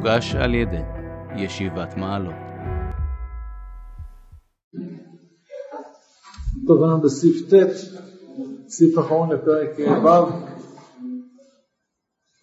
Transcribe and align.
מוגש 0.00 0.34
על 0.34 0.54
ידי 0.54 0.82
ישיבת 1.36 1.96
מעלות. 1.96 2.34
טוב, 6.66 6.82
אנחנו 6.82 7.00
בסעיף 7.00 7.36
ט', 7.50 7.54
סעיף 8.68 8.98
אחרון 8.98 9.32
לפרק 9.32 9.68
ו'. 9.78 10.08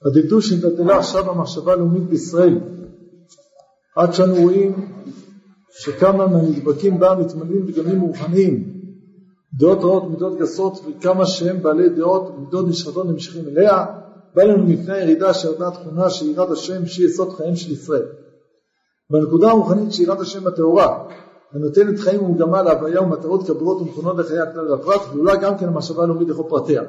הדקדוש 0.05 0.49
שנתתלה 0.49 0.97
עכשיו 0.97 1.25
במחשבה 1.25 1.73
הלאומית 1.73 2.03
בישראל, 2.03 2.59
עד 3.95 4.13
שאנו 4.13 4.35
רואים 4.35 4.73
שכמה 5.71 6.27
מהנדבקים 6.27 6.99
בה 6.99 7.15
מתמלאים 7.15 7.65
בגנים 7.65 8.01
רוחניים, 8.01 8.73
דעות 9.53 9.79
רעות, 9.79 10.09
מידות 10.09 10.39
גסות, 10.39 10.85
וכמה 10.85 11.25
שהם 11.25 11.61
בעלי 11.63 11.89
דעות 11.89 12.29
ומידות 12.29 12.67
נשחטות 12.67 13.05
נמשכים 13.05 13.47
אליה, 13.47 13.85
בא 14.37 14.43
לנו 14.43 14.67
מפני 14.67 14.93
הירידה 14.93 15.33
שירדה 15.33 15.71
תכונה 15.71 16.09
של 16.09 16.29
יראת 16.29 16.51
השם 16.51 16.85
שהיא 16.85 17.07
יסוד 17.07 17.33
חייהם 17.33 17.55
של 17.55 17.71
ישראל. 17.71 18.05
בנקודה 19.09 19.49
הרוחנית 19.49 19.93
של 19.93 20.03
יראת 20.03 20.19
השם 20.19 20.47
הטהורה, 20.47 21.07
הנותנת 21.53 21.99
חיים 21.99 22.23
ומגמה 22.23 22.61
להוויה 22.61 23.01
ומטרות 23.01 23.47
כבירות 23.47 23.81
ומכונות 23.81 24.17
לחיי 24.17 24.39
הכלל 24.39 24.71
והפרט, 24.71 25.01
גלולה 25.11 25.35
גם 25.35 25.57
כן 25.57 25.67
המחשבה 25.67 26.03
הלאומית 26.03 26.27
לכל 26.27 26.43
פרטיה. 26.49 26.83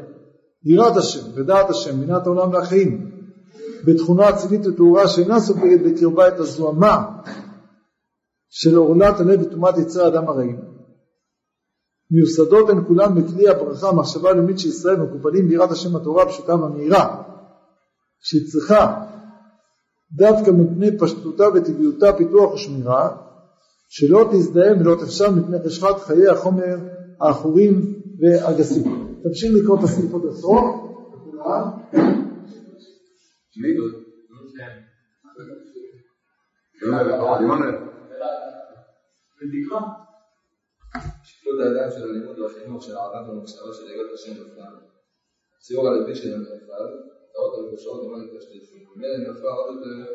יראת 0.65 0.97
השם 0.97 1.21
ודעת 1.35 1.71
השם, 1.71 2.01
בינת 2.01 2.27
העולם 2.27 2.53
והחיים, 2.53 3.11
בתכונה 3.85 4.31
אצילית 4.31 4.67
וטהורה 4.67 5.09
שאינה 5.09 5.41
סופגת 5.41 5.81
בקרבה 5.87 6.29
את 6.29 6.39
הזוהמה 6.39 7.07
של 8.51 8.77
עורלת 8.77 9.21
הלב 9.21 9.41
וטומאת 9.43 9.79
יצרי 9.79 10.05
האדם 10.05 10.29
הרעים. 10.29 10.61
מיוסדות 12.11 12.71
הן 12.71 12.85
כולן 12.87 13.15
בכלי 13.15 13.49
הברכה, 13.49 13.89
המחשבה 13.89 14.31
הלאומית 14.31 14.59
של 14.59 14.69
ישראל, 14.69 14.97
מקופלים 14.97 15.49
ביראת 15.49 15.71
השם 15.71 15.97
התורה 15.97 16.23
הפשוטה 16.23 16.55
והמהירה, 16.55 17.28
שהיא 18.21 18.43
צריכה 18.53 19.05
דווקא 20.13 20.51
מפני 20.51 20.99
פשטותה 20.99 21.45
וטבעיותה 21.55 22.13
פיתוח 22.13 22.55
ושמירה, 22.55 23.17
שלא 23.89 24.29
תזדהם 24.33 24.81
ולא 24.81 24.97
תפשע 25.01 25.31
מפני 25.31 25.57
חשכת 25.67 25.99
חיי 25.99 26.29
החומר 26.29 26.77
העכורים 27.21 28.03
והגסים. 28.21 28.85
תמשיך 29.23 29.51
לקרוא 29.55 29.79
את 29.79 29.85
הסעיף 29.85 30.13
עוד 30.13 30.25
הסוף. 30.27 30.65
שפלות 41.23 41.61
האדם 41.61 41.91
של 41.91 42.03
הלימוד 42.03 42.39
והחינוך 42.39 42.83
של 42.83 42.97
אהבת 42.97 43.29
המחשבה 43.29 43.73
של 43.73 43.91
יגעת 43.91 44.13
השם 44.15 44.35
בפרט, 44.35 44.83
ציור 45.61 45.89
הלוי 45.89 46.15
שלהם 46.15 46.43
בפרט, 46.43 47.18
מטרות 47.39 47.59
המקושרות 47.59 48.05
למען 48.05 48.21
יותר 48.23 48.41
שתלפים. 48.41 48.83
ממילא 48.97 49.19
נפל 49.19 49.47
עוד 49.47 49.77
יותר, 49.77 50.13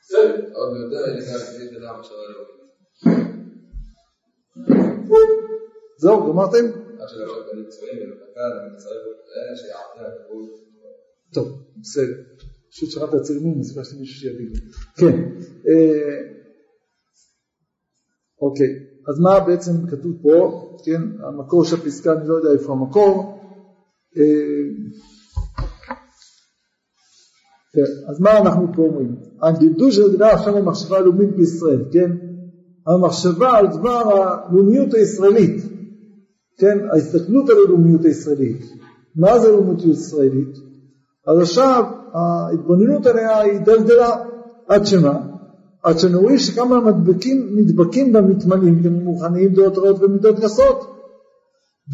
בסדר, 0.00 0.54
עוד 0.54 0.70
יותר 0.76 1.10
ינקה 1.10 1.36
לפי 1.36 1.76
את 1.76 1.82
המחשבה 1.90 2.16
הלאומית. 2.16 2.62
זהו, 5.98 6.32
גמרתם? 6.32 6.64
אני. 10.78 10.88
טוב, 11.34 11.46
בסדר. 11.80 12.18
פשוט 12.70 12.90
שכחת 12.90 13.14
הצילומים, 13.14 13.60
אז 13.60 13.76
ביקשתי 13.76 13.96
מישהו 13.96 14.20
שיביא. 14.20 14.46
כן. 14.96 15.16
אה, 15.68 16.18
אוקיי, 18.40 18.72
אז 19.08 19.20
מה 19.20 19.40
בעצם 19.46 19.72
כתוב 19.90 20.12
פה? 20.22 20.34
כן, 20.84 21.02
המקור 21.26 21.64
של 21.64 21.76
הפסקה, 21.76 22.12
אני 22.12 22.28
לא 22.28 22.34
יודע 22.34 22.50
איפה 22.52 22.72
המקור. 22.72 23.38
כן, 27.74 28.10
אז 28.10 28.20
מה 28.20 28.38
אנחנו 28.38 28.66
פה 28.74 28.82
אומרים? 28.82 29.16
הגידול 29.42 29.90
של 29.90 30.02
המדינה 30.04 30.30
עכשיו 30.30 30.54
במחשבה 30.54 30.98
הלאומית 30.98 31.36
בישראל, 31.36 31.84
כן? 31.92 32.10
המחשבה 32.86 33.58
על 33.58 33.66
דבר 33.66 34.02
הלאומיות 34.18 34.94
הישראלית, 34.94 35.62
כן? 36.58 36.78
ההסתכלות 36.92 37.50
על 37.50 37.56
הלאומיות 37.66 38.04
הישראלית. 38.04 38.72
מה 39.16 39.38
זה 39.38 39.48
לאומיות 39.48 39.84
ישראלית? 39.84 40.56
אז 41.26 41.38
עכשיו 41.38 41.84
ההתבוננות 42.14 43.06
עליה 43.06 43.40
היא 43.40 43.60
דלדלה 43.60 44.16
עד 44.68 44.86
שמה? 44.86 45.20
עד 45.82 45.98
שנראה 45.98 46.38
שכמה 46.38 46.80
מדבקים, 46.80 47.56
נדבקים 47.56 48.12
בה 48.12 48.20
מתמלאים 48.20 48.82
גם 48.82 48.92
מוכנים 48.92 49.54
דעות 49.54 49.78
רעות 49.78 50.02
ומידות 50.02 50.40
גסות 50.40 50.96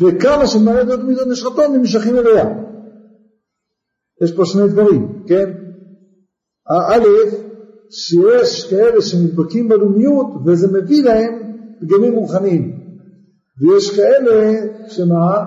וכמה 0.00 0.46
שמלא 0.46 0.82
דעות 0.82 1.00
ומידות 1.00 1.28
נשחטות 1.28 1.70
נמשכים 1.70 2.16
אליה. 2.16 2.44
יש 4.22 4.32
פה 4.36 4.44
שני 4.44 4.68
דברים, 4.68 5.24
כן? 5.26 5.50
א', 6.70 7.08
שיש 7.90 8.70
כאלה 8.70 9.02
שנדבקים 9.02 9.68
בלאומיות 9.68 10.26
וזה 10.46 10.66
מביא 10.68 11.02
להם 11.02 11.52
פגמים 11.80 12.14
רוחניים 12.14 12.78
ויש 13.60 13.96
כאלה 13.96 14.60
שמה? 14.88 15.44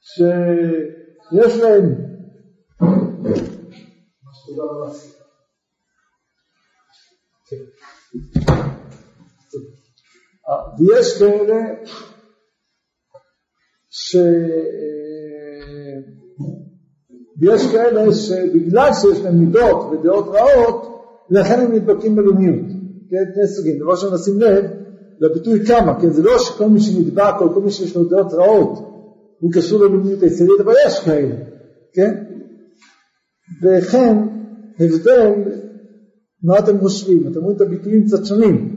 שיש 0.00 1.60
להם 1.60 1.84
ויש 10.78 11.18
כאלה 11.18 11.56
ש... 13.90 14.16
ויש 17.40 17.66
כאלה 17.72 18.14
שבגלל 18.14 18.90
שיש 18.92 19.20
להם 19.24 19.38
מידות 19.38 19.92
ודעות 19.92 20.28
רעות, 20.28 21.02
לכן 21.30 21.60
הם 21.60 21.72
נדבקים 21.72 22.16
בלאומיות. 22.16 22.66
כן, 23.10 23.24
שני 23.34 23.46
סוגים. 23.46 23.78
דבר 23.78 23.90
ראשון 23.90 24.14
נשים 24.14 24.40
לב 24.40 24.64
לביטוי 25.20 25.66
כמה, 25.66 26.00
כן, 26.00 26.10
זה 26.10 26.22
לא 26.22 26.38
שכל 26.38 26.66
מי 26.66 26.80
שנדבק 26.80 27.34
או 27.40 27.54
כל 27.54 27.60
מי 27.60 27.70
שיש 27.70 27.96
לו 27.96 28.04
דעות 28.04 28.32
רעות 28.32 28.78
הוא 29.40 29.52
קשור 29.52 29.84
ללאומיות 29.84 30.22
הישראלית, 30.22 30.60
אבל 30.60 30.72
יש 30.86 31.00
כאלה, 31.00 31.34
כן? 31.94 32.14
וכן 33.62 34.16
הבדל 34.80 35.32
מה 36.42 36.58
אתם 36.58 36.80
חושבים? 36.80 37.28
אתם 37.32 37.40
רואים 37.40 37.56
את 37.56 37.60
הביטויים 37.60 38.06
קצת 38.06 38.24
שונים. 38.24 38.76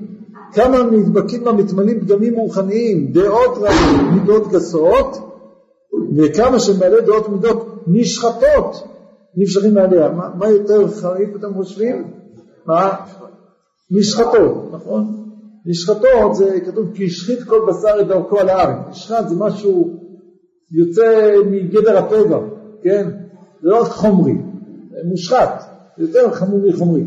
כמה 0.54 0.84
נדבקים 0.84 1.44
בה 1.44 1.52
מתמלאים 1.52 2.00
פגמים 2.02 2.36
רוחניים, 2.36 3.12
דעות 3.12 3.58
רעות, 3.58 4.14
מידות 4.14 4.52
גסות, 4.52 5.18
וכמה 6.18 6.60
שמעלה 6.60 7.02
דעות 7.02 7.28
ומידות 7.28 7.69
נשחטות, 7.92 8.88
נמשכים 9.36 9.74
מעליה. 9.74 10.10
מה, 10.10 10.30
מה 10.36 10.50
יותר 10.50 10.88
חריף 10.88 11.30
אתם 11.36 11.54
חושבים? 11.54 12.04
מה? 12.66 12.92
נשחטות, 13.92 14.70
נכון? 14.74 15.30
נשחטות 15.66 16.36
זה 16.36 16.60
כתוב 16.66 16.86
כי 16.94 17.06
השחית 17.06 17.44
כל 17.44 17.60
בשר 17.68 18.02
את 18.02 18.08
דרכו 18.08 18.40
על 18.40 18.50
הארץ. 18.50 18.86
נשחט 18.90 19.28
זה 19.30 19.36
משהו 19.36 20.00
יוצא 20.72 21.36
מגדר 21.52 21.98
הטבע, 21.98 22.40
כן? 22.84 23.10
זה 23.62 23.70
לא 23.70 23.82
רק 23.82 23.88
חומרי, 23.88 24.38
מושחת, 25.06 25.64
זה 25.98 26.04
יותר 26.04 26.32
חמור 26.32 26.60
מחומרי. 26.68 27.04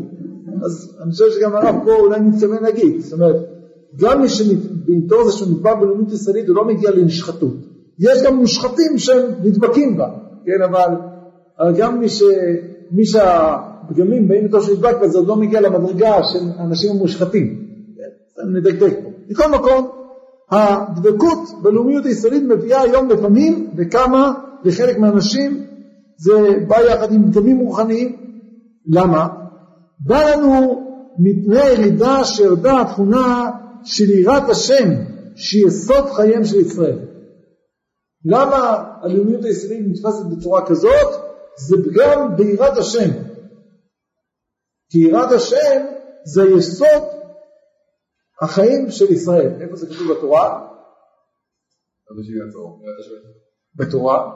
אז 0.65 0.97
אני 1.03 1.11
חושב 1.11 1.31
שגם 1.31 1.55
הרב 1.55 1.75
פה 1.85 1.95
אולי 1.95 2.19
מתכוון 2.19 2.63
להגיד, 2.63 2.99
זאת 2.99 3.13
אומרת, 3.13 3.35
גם 3.99 4.21
מי 4.21 4.29
שבעיתו 4.29 5.29
זה 5.29 5.37
שהוא 5.37 5.47
נדבק 5.49 5.75
בלאומית 5.81 6.11
ישראלית 6.11 6.47
הוא 6.47 6.55
לא 6.55 6.65
מגיע 6.65 6.91
לנשחטות. 6.91 7.53
יש 7.99 8.23
גם 8.23 8.35
מושחתים 8.37 8.97
שהם 8.97 9.31
נדבקים 9.43 9.97
בה, 9.97 10.09
כן, 10.45 10.61
אבל, 10.69 10.95
אבל 11.59 11.73
גם 11.77 11.99
מי, 11.99 12.09
ש, 12.09 12.23
מי 12.91 13.05
שהפגמים 13.05 14.27
באים 14.27 14.45
איתו 14.45 14.61
שנדבק 14.61 14.95
בה 14.99 15.07
זה 15.07 15.17
עוד 15.17 15.27
לא 15.27 15.35
מגיע 15.35 15.61
למדרגה 15.61 16.23
של 16.23 16.39
האנשים 16.57 16.91
המושחתים. 16.91 17.63
נדקדק 18.53 18.93
פה. 19.03 19.09
מכל 19.29 19.51
מקום, 19.51 19.89
הדבקות 20.51 21.39
בלאומיות 21.61 22.05
הישראלית 22.05 22.43
מביאה 22.43 22.81
היום 22.81 23.09
לפעמים, 23.09 23.71
וכמה, 23.77 24.33
לחלק 24.63 24.97
מהאנשים, 24.97 25.65
זה 26.17 26.33
בא 26.67 26.75
יחד 26.81 27.13
עם 27.13 27.31
פגמים 27.31 27.59
רוחניים. 27.59 28.15
למה? 28.87 29.27
בא 29.99 30.31
לנו 30.31 30.83
מפני 31.19 31.69
ירידה 31.69 32.23
שירדה 32.23 32.81
התכונה 32.81 33.49
של 33.83 34.09
יראת 34.09 34.49
השם, 34.49 34.89
שהיא 35.35 35.67
יסוד 35.67 36.05
חייהם 36.05 36.43
של 36.43 36.59
ישראל. 36.59 36.99
למה 38.25 38.83
הלאומיות 39.01 39.45
הישראלית 39.45 39.85
נתפסת 39.87 40.25
בצורה 40.37 40.65
כזאת? 40.67 41.23
זה 41.57 41.75
פגם 41.85 42.35
ביראת 42.37 42.77
השם. 42.77 43.09
כי 44.89 44.99
יראת 44.99 45.31
השם 45.31 45.85
זה 46.25 46.43
יסוד 46.57 47.03
החיים 48.41 48.91
של 48.91 49.11
ישראל. 49.11 49.61
איפה 49.61 49.75
זה 49.75 49.87
כתוב 49.87 50.17
בתורה? 50.17 50.67
בתורה. 53.75 54.33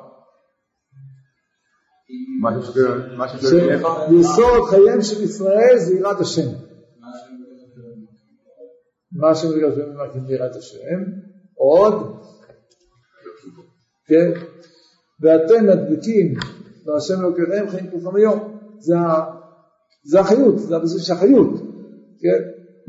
יסוד 4.20 4.70
חייהם 4.70 5.02
של 5.02 5.24
ישראל 5.24 5.78
זה 5.78 5.94
יראת 5.94 6.20
השם. 6.20 6.48
מה 9.12 9.30
השם 9.30 9.48
בגלל 9.48 9.76
שהם 9.76 9.98
מלכים 9.98 10.28
ביראת 10.28 10.56
השם? 10.56 11.00
עוד? 11.56 11.94
כן? 14.08 14.32
ואתם 15.22 15.68
מדביקים 15.68 16.34
והשם 16.86 17.20
אלוקיכם 17.20 17.70
חיים 17.70 17.88
כולכם 17.92 18.16
היום. 18.16 18.40
זה 20.04 20.20
החיות, 20.20 20.60
זה 20.60 20.76
הביזוי 20.76 21.02
של 21.02 21.14
החיות, 21.14 21.54
כן? 22.20 22.44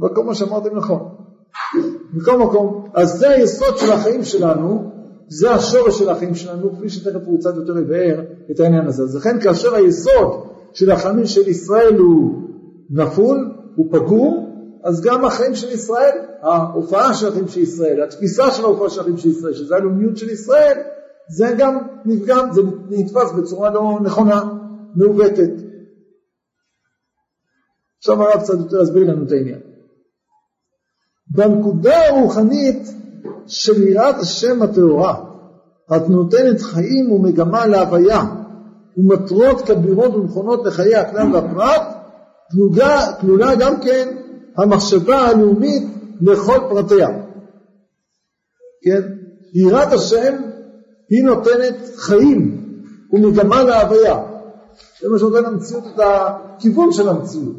וכל 0.05 0.25
מה 0.25 0.35
שאמרתם 0.35 0.76
נכון. 0.76 1.19
מכל 2.15 2.38
מקום, 2.38 2.91
אז 2.94 3.19
זה 3.19 3.31
היסוד 3.31 3.79
של 3.79 3.93
החיים 3.93 4.25
שלנו, 4.25 4.91
זה 5.29 5.50
השורש 5.50 5.99
של 5.99 6.09
החיים 6.09 6.35
שלנו, 6.35 6.76
כפי 6.76 6.88
שתכף 6.88 7.20
הוא 7.25 7.38
קצת 7.38 7.56
יותר 7.56 7.79
יבאר 7.79 8.20
את 8.50 8.61
העניין 8.61 8.87
הזה. 8.87 9.03
אז 9.03 9.17
לכן 9.17 9.41
כאשר 9.41 9.75
היסוד 9.75 10.44
של 10.73 10.91
החיים 10.91 11.26
של 11.26 11.49
ישראל 11.49 11.97
הוא 11.97 12.43
נפול, 12.91 13.55
הוא 13.76 13.87
פגום, 13.93 14.49
אז 14.85 15.00
גם 15.05 15.25
החיים 15.25 15.55
של 15.55 15.73
ישראל, 15.73 16.19
ההופעה 16.43 17.15
של 17.15 17.29
החיים 17.29 17.49
של 17.49 17.61
ישראל, 17.61 18.03
התפיסה 18.03 18.50
של 18.50 18.65
ההופעה 18.65 18.91
של 18.91 19.00
החיים 19.00 19.17
של 19.17 19.29
ישראל, 19.29 19.53
שזה 19.53 19.76
הלאומיות 19.76 20.17
של 20.17 20.31
ישראל, 20.31 20.79
זה 21.28 21.54
גם 21.58 21.78
נפגם, 22.04 22.48
זה 22.52 22.60
נתפס 22.90 23.32
בצורה 23.32 23.70
לא 23.70 23.98
נכונה, 24.02 24.42
מעוותת. 24.94 25.50
עכשיו 27.98 28.22
הרב 28.22 28.40
קצת 28.40 28.54
יותר 28.58 28.82
יסביר 28.82 29.10
לנו 29.10 29.26
את 29.26 29.32
העניין. 29.32 29.60
בנקודה 31.26 32.08
הרוחנית 32.08 32.88
של 33.46 33.82
יראת 33.82 34.14
השם 34.14 34.62
הטהורה, 34.62 35.25
את 35.96 36.08
נותנת 36.08 36.60
חיים 36.60 37.12
ומגמה 37.12 37.66
להוויה, 37.66 38.22
ומטרות 38.96 39.60
כבירות 39.60 40.14
ונכונות 40.14 40.66
לחיי 40.66 40.96
הכלל 40.96 41.34
והפרט, 41.34 41.82
כלולה 43.20 43.54
גם 43.60 43.81
כן 43.81 44.16
המחשבה 44.56 45.16
הלאומית 45.16 45.82
לכל 46.20 46.58
פרטיה. 46.69 47.08
כן? 48.82 49.00
יראת 49.54 49.92
השם 49.92 50.47
היא 51.10 51.25
נותנת 51.25 51.75
חיים 51.96 52.64
ומגמה 53.12 53.62
להוויה. 53.62 54.22
זה 55.00 55.08
מה 55.08 55.19
שנותן 55.19 55.44
למציאות 55.44 55.84
את 55.94 56.00
הכיוון 56.05 56.93
של 56.93 57.08
המציאות. 57.08 57.56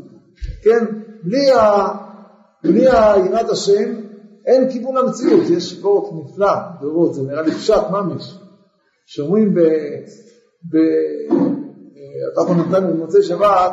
כן? 0.63 0.85
בלי, 1.23 1.51
ה... 1.51 1.87
בלי 2.63 2.81
יראת 2.81 3.49
השם 3.49 3.93
אין 4.45 4.69
כיוון 4.71 4.95
למציאות. 4.97 5.49
יש 5.49 5.79
וורט 5.81 6.13
נפלא, 6.13 6.53
וורט, 6.81 7.13
זה 7.13 7.23
נראה 7.23 7.41
לי 7.41 7.51
פשט 7.51 7.83
ממש, 7.91 8.39
שאומרים 9.05 9.53
ב... 9.53 9.59
ב... 10.71 10.77
אתה 12.33 12.53
נתנו 12.53 12.93
במוצאי 12.93 13.23
שבת, 13.23 13.71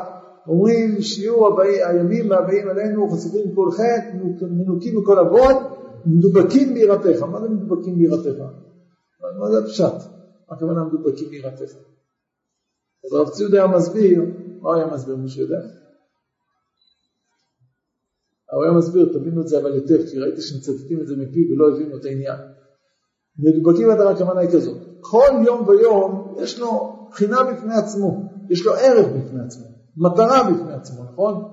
אומרים 0.48 1.02
שיהיו 1.02 1.46
הבאי, 1.46 1.84
הימים 1.84 2.32
הבאים 2.32 2.68
עלינו 2.68 3.10
חשופים 3.10 3.54
כל 3.54 3.70
חטא, 3.70 4.16
מנוקים 4.50 4.98
מכל 4.98 5.18
עוון, 5.18 5.54
מדובקים 6.06 6.74
ביראתך. 6.74 7.22
מה 7.22 7.40
זה 7.40 7.48
מדובקים 7.48 7.98
ביראתך? 7.98 8.42
מה 9.38 9.50
זה 9.50 9.58
הפשט? 9.58 10.08
הכוונה 10.48 10.84
מדובקים 10.84 11.28
ביראתך? 11.28 11.72
אז 13.04 13.12
הרב 13.12 13.28
ציוד 13.28 13.54
היה 13.54 13.66
מסביר, 13.66 14.22
מה 14.60 14.76
היה 14.76 14.86
מסביר? 14.86 15.16
מישהו 15.16 15.42
יודע? 15.42 15.60
הוא 18.52 18.64
היה 18.64 18.72
מסביר, 18.72 19.12
תבינו 19.12 19.40
את 19.40 19.48
זה 19.48 19.58
אבל 19.58 19.72
היטב, 19.72 20.06
כי 20.10 20.18
ראיתי 20.18 20.40
שמצטטים 20.40 21.00
את 21.00 21.06
זה 21.06 21.16
מפי 21.16 21.52
ולא 21.52 21.70
הבינו 21.70 21.96
את 21.96 22.04
העניין. 22.04 22.38
מדובקים 23.38 23.90
את 23.90 23.96
הכוונה 24.00 24.40
היא 24.40 24.50
כזאת, 24.50 24.76
כל 25.00 25.42
יום 25.46 25.68
ויום 25.68 26.36
יש 26.42 26.58
לו 26.58 26.96
בחינה 27.10 27.36
בפני 27.42 27.74
עצמו, 27.74 28.22
יש 28.50 28.66
לו 28.66 28.72
ערך 28.74 29.06
בפני 29.06 29.40
עצמו. 29.44 29.66
מטרה 29.96 30.50
בפני 30.50 30.72
עצמו, 30.72 31.04
נכון? 31.04 31.44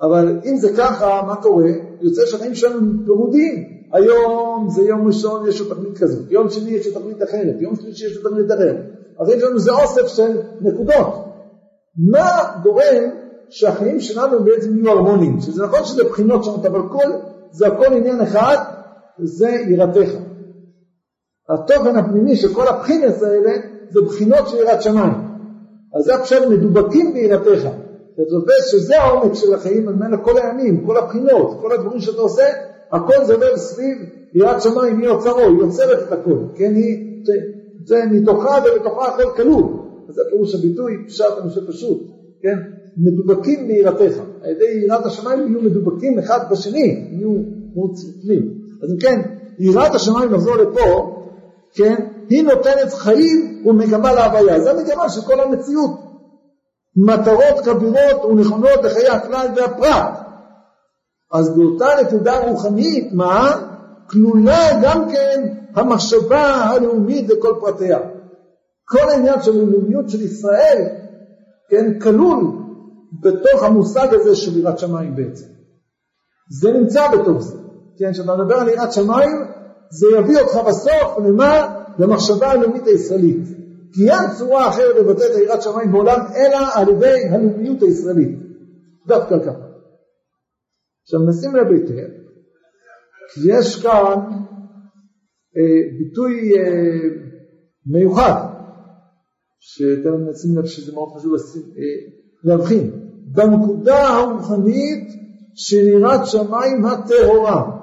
אבל 0.00 0.40
אם 0.44 0.56
זה 0.56 0.68
ככה, 0.76 1.22
מה 1.26 1.42
קורה? 1.42 1.70
יוצא 2.00 2.26
שהחיים 2.26 2.54
שלנו 2.54 3.04
פירודים. 3.04 3.77
היום 3.92 4.68
זה 4.70 4.82
יום 4.82 5.06
ראשון, 5.06 5.48
יש 5.48 5.60
לו 5.60 5.74
תכלית 5.74 5.98
כזאת, 5.98 6.30
יום 6.30 6.50
שני 6.50 6.70
יש 6.70 6.86
לו 6.86 7.00
תכלית 7.00 7.22
אחרת, 7.22 7.56
יום 7.60 7.76
שלישי 7.76 8.06
יש 8.06 8.16
לו 8.16 8.30
תכלית 8.30 8.50
אחרת. 8.50 8.76
החיים 9.20 9.40
שלנו 9.40 9.58
זה 9.58 9.72
אוסף 9.72 10.06
של 10.06 10.40
נקודות. 10.60 11.24
מה 12.12 12.60
גורם 12.62 13.10
שהחיים 13.50 14.00
שלנו 14.00 14.44
בעצם 14.44 14.78
יהיו 14.78 14.90
הרמוניים? 14.90 15.40
שזה 15.40 15.64
נכון 15.64 15.84
שזה 15.84 16.04
בחינות 16.04 16.44
שונות, 16.44 16.66
אבל 16.66 16.80
כל, 16.88 17.12
זה 17.50 17.66
הכל 17.66 17.94
עניין 17.94 18.20
אחד, 18.20 18.56
זה 19.22 19.48
יראתך. 19.48 20.10
התוכן 21.48 21.96
הפנימי 21.96 22.36
של 22.36 22.54
כל 22.54 22.68
הבחינס 22.68 23.22
האלה 23.22 23.52
זה 23.90 24.00
בחינות 24.00 24.48
של 24.48 24.56
יראת 24.56 24.82
שמיים. 24.82 25.14
אז 25.94 26.04
זה 26.04 26.14
עכשיו 26.14 26.50
מדובקים 26.50 27.14
ביראתך. 27.14 27.68
אתה 28.14 28.22
תופס 28.30 28.66
שזה 28.70 29.02
העומק 29.02 29.34
של 29.34 29.54
החיים, 29.54 29.86
ממנו 29.86 30.24
כל 30.24 30.38
הימים, 30.38 30.86
כל 30.86 30.96
הבחינות, 30.96 31.58
כל 31.60 31.72
הדברים 31.72 32.00
שאתה 32.00 32.20
עושה, 32.20 32.44
הכל 32.92 33.24
זה 33.24 33.34
עובר 33.34 33.56
סביב 33.56 33.98
יראת 34.34 34.62
שמיים, 34.62 34.98
היא 35.00 35.08
אוצרו, 35.08 35.38
היא 35.38 35.58
יוצרת 35.58 36.08
את 36.08 36.12
הכל, 36.12 36.38
כן, 36.54 36.74
היא, 36.74 37.22
זה, 37.84 38.02
מתוכה 38.10 38.58
ובתוכה 38.64 39.08
הכל 39.08 39.32
כלול. 39.36 39.64
אז 40.08 40.14
זה 40.14 40.22
פירוש 40.30 40.54
הביטוי, 40.54 40.92
פשט 41.08 41.24
חושב 41.42 41.66
פשוט, 41.68 41.98
כן, 42.42 42.56
מדובקים 42.96 43.68
ביראתך. 43.68 44.18
על 44.42 44.50
ידי 44.50 44.84
יראת 44.84 45.06
השמיים 45.06 45.46
יהיו 45.48 45.62
מדובקים 45.62 46.18
אחד 46.18 46.38
בשני, 46.50 47.08
יהיו 47.12 47.30
מוצפים. 47.74 48.54
אז 48.82 48.92
אם 48.92 48.98
כן, 48.98 49.20
יראת 49.58 49.94
השמיים 49.94 50.30
נחזור 50.30 50.56
לפה, 50.56 51.14
כן, 51.74 51.94
היא 52.28 52.44
נותנת 52.44 52.92
חיים 52.92 53.62
ומגמה 53.66 54.12
להוויה. 54.12 54.60
זה 54.60 54.70
המגמה 54.70 55.08
של 55.08 55.20
כל 55.20 55.40
המציאות. 55.40 55.90
מטרות 56.96 57.64
כבירות 57.64 58.24
ונכונות 58.24 58.84
לחיי 58.84 59.08
הכלל 59.08 59.46
והפרט. 59.56 60.17
אז 61.32 61.56
באותה 61.56 61.86
נקודה 62.02 62.38
רוחנית, 62.38 63.12
מה? 63.12 63.56
כלולה 64.10 64.80
גם 64.82 65.10
כן 65.10 65.54
המחשבה 65.74 66.42
הלאומית 66.42 67.28
לכל 67.28 67.54
פרטיה. 67.60 67.98
כל 68.84 69.10
העניין 69.10 69.42
של 69.42 69.60
הלאומיות 69.60 70.08
של 70.08 70.22
ישראל, 70.22 70.84
כן, 71.70 71.98
כלול 71.98 72.38
בתוך 73.22 73.62
המושג 73.62 74.08
הזה 74.14 74.36
של 74.36 74.58
יראת 74.58 74.78
שמיים 74.78 75.16
בעצם. 75.16 75.46
זה 76.60 76.72
נמצא 76.72 77.08
בתוך 77.08 77.42
זה. 77.42 77.56
כן, 77.98 78.12
כשאתה 78.12 78.36
מדבר 78.36 78.54
על 78.54 78.68
יראת 78.68 78.92
שמיים, 78.92 79.44
זה 79.90 80.06
יביא 80.18 80.38
אותך 80.38 80.56
בסוף 80.68 81.18
למה? 81.24 81.74
למחשבה 81.98 82.50
הלאומית 82.50 82.86
הישראלית. 82.86 83.46
כי 83.92 84.10
אין 84.10 84.30
צורה 84.38 84.68
אחרת 84.68 84.96
לבטא 84.96 85.22
את 85.22 85.36
היראת 85.36 85.62
שמיים 85.62 85.92
בעולם 85.92 86.20
אלא 86.36 86.58
על 86.74 86.88
ידי 86.88 87.28
הלאומיות 87.30 87.82
הישראלית. 87.82 88.38
דווקא 89.06 89.38
ככה. 89.38 89.67
עכשיו 91.08 91.20
נשים 91.28 91.56
לב 91.56 91.72
היטב, 91.72 92.10
כי 93.34 93.40
יש 93.44 93.82
כאן 93.82 94.18
אה, 95.56 95.98
ביטוי 95.98 96.52
אה, 96.58 96.98
מיוחד, 97.86 98.46
שאתם 99.60 100.28
נשים 100.30 100.58
לב 100.58 100.66
שזה 100.66 100.92
מאוד 100.92 101.08
חשוב 101.16 101.34
לשים, 101.34 101.62
אה, 101.62 102.12
להבחין, 102.44 102.90
בנקודה 103.32 104.08
הרוחנית 104.08 105.08
של 105.54 105.88
יראת 105.88 106.26
שמיים 106.26 106.84
הטהורה. 106.84 107.78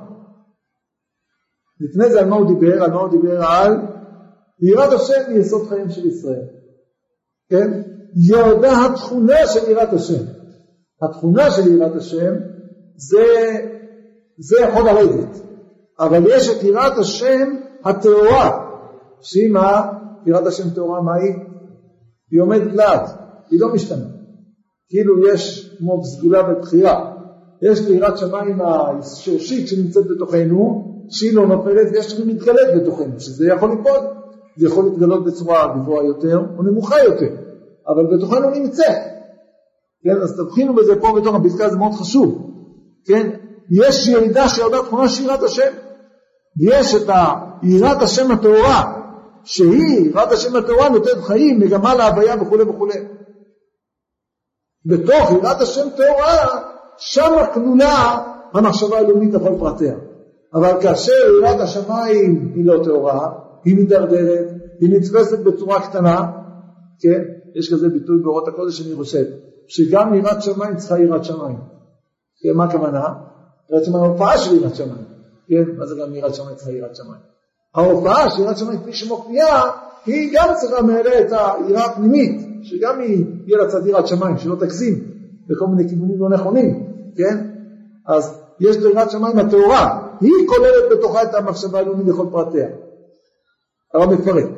לפני 1.81 2.09
זה 2.09 2.19
על 2.19 2.29
מה 2.29 2.35
הוא 2.35 2.59
דיבר? 2.59 2.83
על 2.83 2.91
מה 2.91 2.99
הוא 2.99 3.11
דיבר? 3.11 3.43
על 3.43 3.71
יראת 4.61 4.93
השם 4.93 5.21
היא 5.27 5.39
יסוד 5.39 5.67
חיים 5.67 5.89
של 5.89 6.05
ישראל. 6.05 6.45
כן? 7.49 7.81
ירדה 8.29 8.85
התכונה 8.85 9.47
של 9.53 9.71
יראת 9.71 9.93
השם. 9.93 10.23
התכונה 11.01 11.51
של 11.51 11.73
יראת 11.73 11.95
השם 11.95 12.54
זה, 12.97 13.25
זה 14.37 14.55
יכול 14.61 14.85
לרדת. 14.85 15.41
אבל 15.99 16.23
יש 16.29 16.49
את 16.49 16.63
יראת 16.63 16.97
השם 16.97 17.55
הטהורה, 17.83 18.65
שהיא 19.21 19.51
מה? 19.51 19.81
יראת 20.25 20.47
השם 20.47 20.69
טהורה 20.69 21.01
מה 21.01 21.15
היא? 21.15 21.33
היא 22.31 22.41
עומדת 22.41 22.73
לאט, 22.73 23.09
היא 23.49 23.59
לא 23.61 23.73
משתנה. 23.73 24.05
כאילו 24.89 25.27
יש 25.27 25.75
כמו 25.77 26.03
סגולה 26.05 26.41
ובחירה. 26.49 27.15
יש 27.61 27.87
לי 27.87 27.95
יראת 27.95 28.17
שמיים 28.17 28.61
השורשית 28.61 29.67
שנמצאת 29.67 30.03
בתוכנו, 30.07 30.85
שהיא 31.09 31.35
לא 31.35 31.47
נופלת 31.47 31.87
ויש 31.91 32.19
לי 32.19 32.33
מתגלית 32.33 32.81
בתוכנו, 32.81 33.19
שזה 33.19 33.47
יכול 33.47 33.69
ליפול. 33.69 34.07
זה 34.57 34.67
יכול 34.67 34.85
להתגלות 34.85 35.25
בצורה 35.25 35.75
גבוהה 35.77 36.05
יותר 36.05 36.45
או 36.57 36.63
נמוכה 36.63 37.03
יותר, 37.03 37.35
אבל 37.87 38.17
בתוכנו 38.17 38.49
נמצא. 38.49 38.93
כן, 40.03 40.21
אז 40.21 40.37
תבחינו 40.37 40.75
בזה 40.75 40.95
פה 41.01 41.19
בתוך 41.21 41.35
הפסקה, 41.35 41.69
זה 41.69 41.77
מאוד 41.77 41.91
חשוב. 41.91 42.54
כן, 43.05 43.29
יש 43.71 44.07
ירידה 44.07 44.49
שירדה 44.49 44.77
תכונה 44.83 45.09
של 45.09 45.23
יראת 45.23 45.43
השם, 45.43 45.71
ויש 46.59 46.95
את 46.95 47.09
יראת 47.63 48.01
השם 48.01 48.31
הטהורה, 48.31 49.01
שהיא, 49.43 50.09
יראת 50.09 50.31
השם 50.31 50.55
הטהורה 50.55 50.89
נותנת 50.89 51.23
חיים, 51.23 51.59
מגמה 51.59 51.95
להוויה 51.95 52.35
וכולי 52.41 52.63
וכולי. 52.63 52.99
בתוך 54.85 55.31
יראת 55.31 55.61
השם 55.61 55.89
טהורה, 55.89 56.61
שמה 56.97 57.47
כלולה 57.53 58.21
המחשבה 58.53 58.97
הלאומית 58.97 59.33
לכל 59.33 59.55
פרטיה. 59.59 59.95
אבל 60.53 60.81
כאשר 60.81 61.11
יראת 61.39 61.59
השמיים 61.59 62.51
היא 62.55 62.65
לא 62.65 62.83
טהורה, 62.83 63.29
היא 63.65 63.75
מידרדרת, 63.75 64.47
היא 64.79 64.89
נתפסת 64.89 65.39
בצורה 65.39 65.89
קטנה, 65.89 66.31
כן? 66.99 67.21
יש 67.55 67.73
כזה 67.73 67.89
ביטוי 67.89 68.17
באורות 68.23 68.47
הקודש 68.47 68.77
שאני 68.77 68.95
חושב, 68.95 69.23
שגם 69.67 70.13
יראת 70.13 70.41
שמיים 70.41 70.75
צריכה 70.75 70.99
יראת 70.99 71.25
שמיים. 71.25 71.74
כן, 72.45 72.57
מה 72.57 72.63
הכוונה? 72.63 73.13
יראת 73.71 73.85
שמיים 73.85 74.03
ההופעה 74.03 74.37
של 74.37 74.55
יראת 74.55 74.75
שמיים. 74.75 75.05
כן, 75.47 75.77
מה 75.77 75.85
זה 75.85 75.95
גם 76.01 76.15
יראת 76.15 76.35
שמיים 76.35 76.55
צריכה 76.55 76.71
יראת 76.71 76.95
שמיים? 76.95 77.21
ההופעה 77.75 78.29
של 78.29 78.41
יראת 78.41 78.57
שמיים 78.57 78.79
כפי 78.79 78.93
שמופיעה, 78.93 79.71
היא 80.05 80.29
גם 80.33 80.53
צריכה 80.55 80.81
מעלה 80.81 81.19
את 81.19 81.31
היראה 81.31 81.85
הפנימית, 81.85 82.41
שגם 82.63 82.99
היא 82.99 83.25
יהיה 83.45 83.57
לה 83.57 83.67
קצת 83.67 83.85
יראת 83.85 84.07
שמיים, 84.07 84.37
שלא 84.37 84.55
תגזים. 84.55 85.15
בכל 85.47 85.65
מיני 85.67 85.89
כיוונים 85.89 86.19
לא 86.19 86.29
נכונים, 86.29 86.87
כן? 87.15 87.47
אז 88.07 88.41
יש 88.59 88.77
דרגת 88.77 89.11
שמיים 89.11 89.39
הטהורה, 89.39 90.07
היא 90.21 90.47
כוללת 90.47 90.91
בתוכה 90.91 91.23
את 91.23 91.35
המחשבה 91.35 91.79
הלאומית 91.79 92.07
לכל 92.07 92.25
פרטיה. 92.31 92.67
הרב 93.93 94.13
מפרט. 94.13 94.49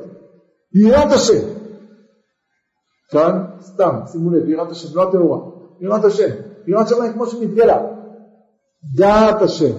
יראת 0.73 1.11
השם. 1.11 1.47
כאן, 3.11 3.43
סתם, 3.61 3.99
שימו 4.11 4.31
לב, 4.31 4.49
יראת 4.49 4.71
השם, 4.71 4.95
לא 4.95 5.09
הטהורה. 5.09 5.39
יראת 5.81 6.05
השם. 6.05 6.29
יראת 6.67 6.87
שמיים 6.87 7.13
כמו 7.13 7.27
שמתגלה. 7.27 7.77
דעת 8.95 9.41
השם. 9.41 9.75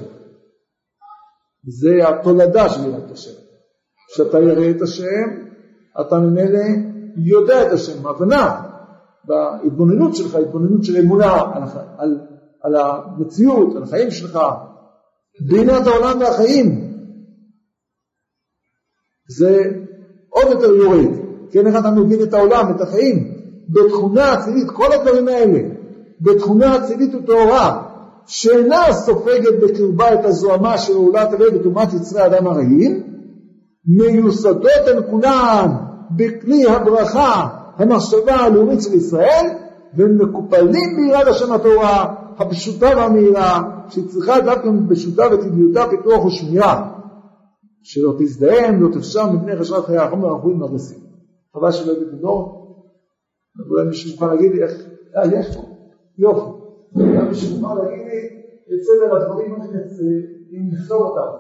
זה 1.69 2.09
התולדה 2.09 2.69
של 2.69 2.87
יראת 2.87 3.11
השם. 3.11 3.49
כשאתה 4.13 4.39
ירא 4.39 4.71
את 4.71 4.83
השם, 4.83 5.49
אתה 6.01 6.19
ממילא 6.19 6.65
יודע 7.17 7.67
את 7.67 7.73
השם, 7.73 8.07
הבנה 8.07 8.63
בהתבוננות 9.25 10.17
שלך, 10.17 10.35
התבוננות 10.35 10.85
של 10.85 10.97
אמונה 10.97 11.41
על, 11.41 11.63
על, 11.99 12.19
על 12.63 12.77
המציאות, 12.77 13.77
על 13.77 13.83
החיים 13.83 14.11
שלך, 14.11 14.39
בינת 15.49 15.87
העולם 15.87 16.21
והחיים. 16.21 16.89
זה 19.39 19.71
עוד 20.29 20.47
יותר 20.51 20.75
יורד, 20.75 21.15
כן, 21.51 21.67
איך 21.67 21.77
אתה 21.81 21.91
מבין 21.91 22.23
את 22.23 22.35
העולם, 22.35 22.77
את 22.77 22.81
החיים, 22.81 23.35
בתכונה 23.69 24.35
אצילית, 24.35 24.71
כל 24.71 24.93
הדברים 24.93 25.29
האלה, 25.29 25.78
בתכונה 26.21 26.77
אצילית 26.77 27.15
וטהורה, 27.15 27.83
שאינה 28.27 28.93
סופגת 28.93 29.55
בקרבה 29.63 30.15
את 30.15 30.25
הזוהמה 30.25 30.79
של 30.79 30.93
עולת 30.93 31.33
הלב 31.33 31.55
וטומאת 31.55 31.93
יצרי 31.93 32.21
האדם 32.21 32.47
הרעים, 32.47 33.03
מיוסדות 33.87 34.87
הן 34.87 35.03
כולן 35.11 35.73
בכלי 36.17 36.67
הברכה, 36.67 37.49
המחשבה 37.77 38.35
הלאומית 38.35 38.83
של 38.83 38.95
ישראל, 38.95 39.47
והם 39.97 40.19
מקופלים 40.23 40.97
ביראת 40.97 41.27
השם 41.27 41.53
התורה 41.53 42.15
הפשוטה 42.39 42.87
והמהירה, 42.97 43.63
שהיא 43.89 44.09
צריכה 44.09 44.41
דווקא 44.41 44.69
פשוטה 44.91 45.23
וטבעיותה 45.33 45.85
פיתוח 45.91 46.25
ושמירה, 46.25 46.91
שלא 47.83 48.15
תזדהם, 48.19 48.83
לא 48.83 48.89
תפשר 48.95 49.31
מפני 49.31 49.57
חשרת 49.57 49.85
חיי 49.85 49.99
החומר 49.99 50.29
הרפואיים 50.29 50.63
והגסים. 50.63 50.99
חבל 51.55 51.73
שלא 51.73 51.93
הייתי 51.93 52.05
בדור, 52.05 52.59
אולי 53.71 53.87
מישהו 53.87 54.11
יוכל 54.11 54.27
להגיד 54.27 54.53
לי 54.53 54.63
איך, 54.63 54.73
אה, 55.17 55.41
יש 55.41 55.57
פה, 55.57 55.63
יופי. 56.19 56.51
גם 56.97 57.29
יוכל 57.53 57.75
להגיד 57.75 58.07
לי, 58.07 58.21
יצא 58.67 58.93
על 59.05 59.23
הדברים 59.23 59.55
אם 60.51 60.71
נכתוב 60.73 61.03
אותם. 61.03 61.31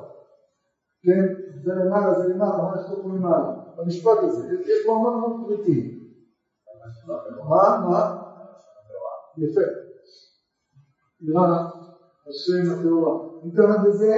כן, 1.02 1.25
זה 1.64 1.73
למעלה, 1.75 2.12
זה 2.12 2.35
למעלה, 2.35 2.62
מה 2.62 2.75
נכתוב 2.76 3.02
פה 3.02 3.08
למעלה? 3.08 3.49
במשפט 3.76 4.18
הזה, 4.23 4.42
יש 4.44 4.87
פה 4.87 4.92
המון 4.94 5.14
המון 5.14 5.47
פריטים. 5.47 5.99
מה? 7.49 7.76
מה? 7.88 8.14
יפה. 9.37 9.61
יראה 11.20 11.58
השם 12.28 12.73
הטהורה. 12.73 13.14
ניתנת 13.42 13.76
בזה? 13.87 14.14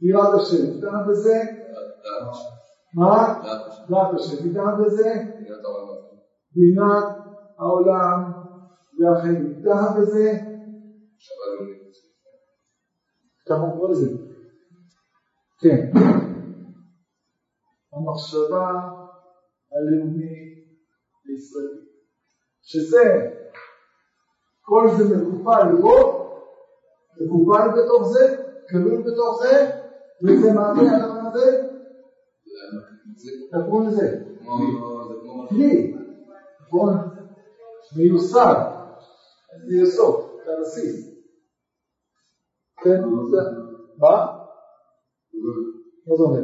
יראת 0.00 0.34
השם. 0.34 0.62
ניתנת 0.74 1.06
בזה? 1.08 1.34
מה? 2.94 3.40
דעת 3.88 4.14
השם. 4.14 4.44
ניתנת 4.44 4.74
בזה? 4.84 5.12
בינת 6.54 7.04
העולם 7.58 8.39
והחיים. 9.00 9.56
ניתנת 9.56 9.96
בזה? 9.98 10.32
כמה 13.46 13.58
הוא 13.58 13.76
קורא 13.76 13.90
לזה? 13.90 14.10
כן. 15.60 15.90
המחשבה 17.92 18.66
הלאומית 19.72 20.50
הישראלית. 21.24 21.90
שזה, 22.62 23.30
כל 24.62 24.88
זה 24.96 25.16
מקופל 25.16 25.76
בו, 25.80 26.20
מקופל 27.20 27.68
בתוך 27.68 28.08
זה, 28.12 28.36
כלול 28.70 29.02
בתוך 29.02 29.42
זה, 29.42 29.70
וזה 30.22 30.52
מענה 30.52 30.96
הדבר 30.96 31.28
הזה, 31.28 31.62
קוראים 33.70 33.88
לזה? 33.88 34.24
כלי, 35.48 35.94
נכון? 36.66 36.94
מיוסד, 37.96 38.69
זה 39.70 39.76
יסוד, 39.76 40.20
זה 40.46 40.52
הבסיס. 40.58 41.06
כן, 42.84 43.00
מה? 43.98 44.26
מה 46.06 46.16
זה 46.16 46.22
אומר? 46.22 46.40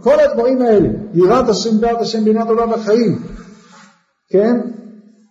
כל 0.00 0.20
הדברים 0.20 0.62
האלה, 0.62 0.88
יראת 1.14 1.48
השם, 1.48 1.78
דעת 1.80 2.00
השם, 2.00 2.24
בינת 2.24 2.48
עולם 2.48 2.72
החיים, 2.72 3.18
כן? 4.30 4.56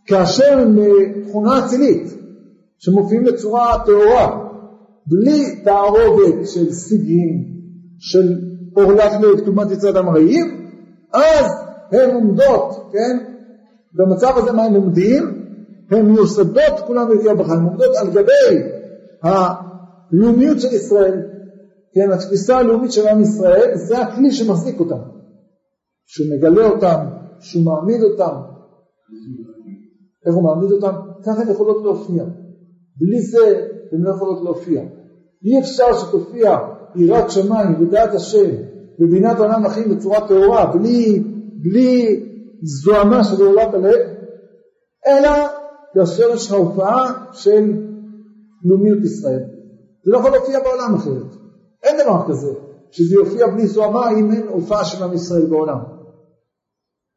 כאשר 0.06 0.60
הם 0.60 0.78
תכונה 1.30 1.66
אצילית, 1.66 2.14
שמופיעים 2.78 3.24
בצורה 3.24 3.86
טהורה, 3.86 4.50
בלי 5.08 5.62
תערובת 5.64 6.48
של 6.48 6.72
סיגים, 6.72 7.44
של 8.00 8.40
עורלת 8.76 9.12
לב, 9.22 9.42
כתומת 9.42 9.72
יצד 9.72 9.98
המראים, 9.98 10.72
אז 11.14 11.52
הן 11.92 12.16
עומדות, 12.16 12.92
כן? 12.92 13.18
במצב 13.94 14.34
הזה 14.38 14.52
מה 14.52 14.64
הם 14.64 14.74
עומדים? 14.74 15.47
הן 15.92 16.06
מיוסדות 16.06 16.80
כולן 16.88 17.08
בקריאה 17.10 17.36
בחיים, 17.36 17.64
עומדות 17.64 17.96
על 17.96 18.08
גבי 18.10 18.62
הלאומיות 19.24 20.60
של 20.60 20.74
ישראל, 20.74 21.22
כן, 21.94 22.12
התפיסה 22.12 22.58
הלאומית 22.58 22.92
של 22.92 23.08
עם 23.08 23.22
ישראל, 23.22 23.72
זה 23.76 24.00
הכלי 24.00 24.32
שמחזיק 24.32 24.80
אותם, 24.80 25.00
שהוא 26.06 26.28
מגלה 26.38 26.70
אותם, 26.70 27.06
שהוא 27.40 27.66
מעמיד 27.66 28.04
אותם, 28.04 28.36
איך 30.28 30.36
הוא 30.36 30.44
מעמיד 30.44 30.72
אותם? 30.72 30.96
ככה 31.26 31.42
הן 31.42 31.52
יכולות 31.52 31.84
להופיע, 31.84 32.24
בלי 32.98 33.22
זה 33.22 33.68
הן 33.92 34.02
לא 34.02 34.16
יכולות 34.16 34.44
להופיע, 34.44 34.82
אי 35.46 35.60
אפשר 35.60 35.94
שתופיע 35.94 36.58
יראת 36.96 37.32
שמיים 37.32 37.82
ודעת 37.82 38.14
השם 38.14 38.50
ובינת 39.00 39.40
עולם 39.40 39.66
החיים 39.66 39.90
בצורה 39.90 40.28
טהורה, 40.28 40.66
בלי, 40.66 41.24
בלי 41.64 42.24
זוהמה 42.64 43.24
של 43.24 43.44
עולת 43.44 43.74
הלב, 43.74 44.00
אלא 45.08 45.30
כאשר 45.98 46.30
יש 46.30 46.48
לך 46.48 46.54
הופעה 46.54 47.14
של 47.34 47.64
לאומיות 48.64 49.04
ישראל. 49.04 49.40
זה 50.04 50.12
לא 50.12 50.18
יכול 50.18 50.32
להופיע 50.32 50.60
בעולם 50.60 50.96
אחרת. 50.96 51.36
אין 51.84 51.98
דבר 52.04 52.28
כזה, 52.28 52.54
שזה 52.92 53.16
יופיע 53.16 53.48
בלי 53.48 53.68
זוהמה 53.68 54.12
אם 54.12 54.32
אין 54.32 54.48
הופעה 54.48 54.86
של 54.86 55.04
עם 55.04 55.14
ישראל 55.14 55.46
בעולם. 55.46 55.78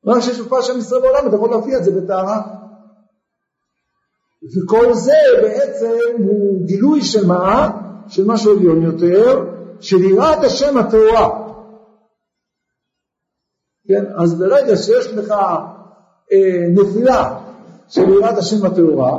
רק 0.07 0.19
כשיש 0.19 0.39
הופעה 0.39 0.63
של 0.63 0.73
עם 0.73 0.79
ישראל 0.79 1.01
בעולם 1.01 1.29
אתה 1.29 1.37
יכול 1.37 1.51
להופיע 1.51 1.79
את 1.79 1.85
זה 1.85 2.01
בטהרה. 2.01 2.57
וכל 4.57 4.95
זה 4.95 5.19
בעצם 5.43 6.23
הוא 6.23 6.67
גילוי 6.67 7.03
של 7.03 7.27
מה? 7.27 7.71
של 8.09 8.27
משהו 8.27 8.53
עליון 8.53 8.83
יותר, 8.83 9.45
של 9.81 10.03
יראת 10.05 10.45
השם 10.45 10.77
הטהורה. 10.77 11.51
כן, 13.89 14.05
אז 14.23 14.39
ברגע 14.39 14.77
שיש 14.77 15.07
לך 15.07 15.31
אה, 16.33 16.67
נפילה 16.75 17.50
של 17.91 18.09
יראת 18.09 18.39
השם 18.39 18.67
הטהורה, 18.67 19.19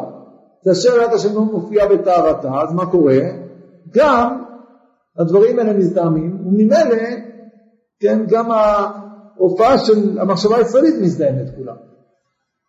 כאשר 0.63 0.89
יראת 0.95 1.13
השם 1.13 1.35
לא 1.35 1.41
מופיע 1.41 1.87
בטהרתה, 1.87 2.51
אז 2.61 2.73
מה 2.73 2.85
קורה? 2.85 3.19
גם 3.93 4.43
הדברים 5.17 5.59
האלה 5.59 5.73
מזדהמים, 5.73 6.47
וממילא, 6.47 6.95
כן, 7.99 8.19
גם 8.27 8.51
ההופעה 8.51 9.77
של 9.77 10.19
המחשבה 10.19 10.57
הישראלית 10.57 10.95
מזדהמת 11.01 11.55
כולה. 11.57 11.73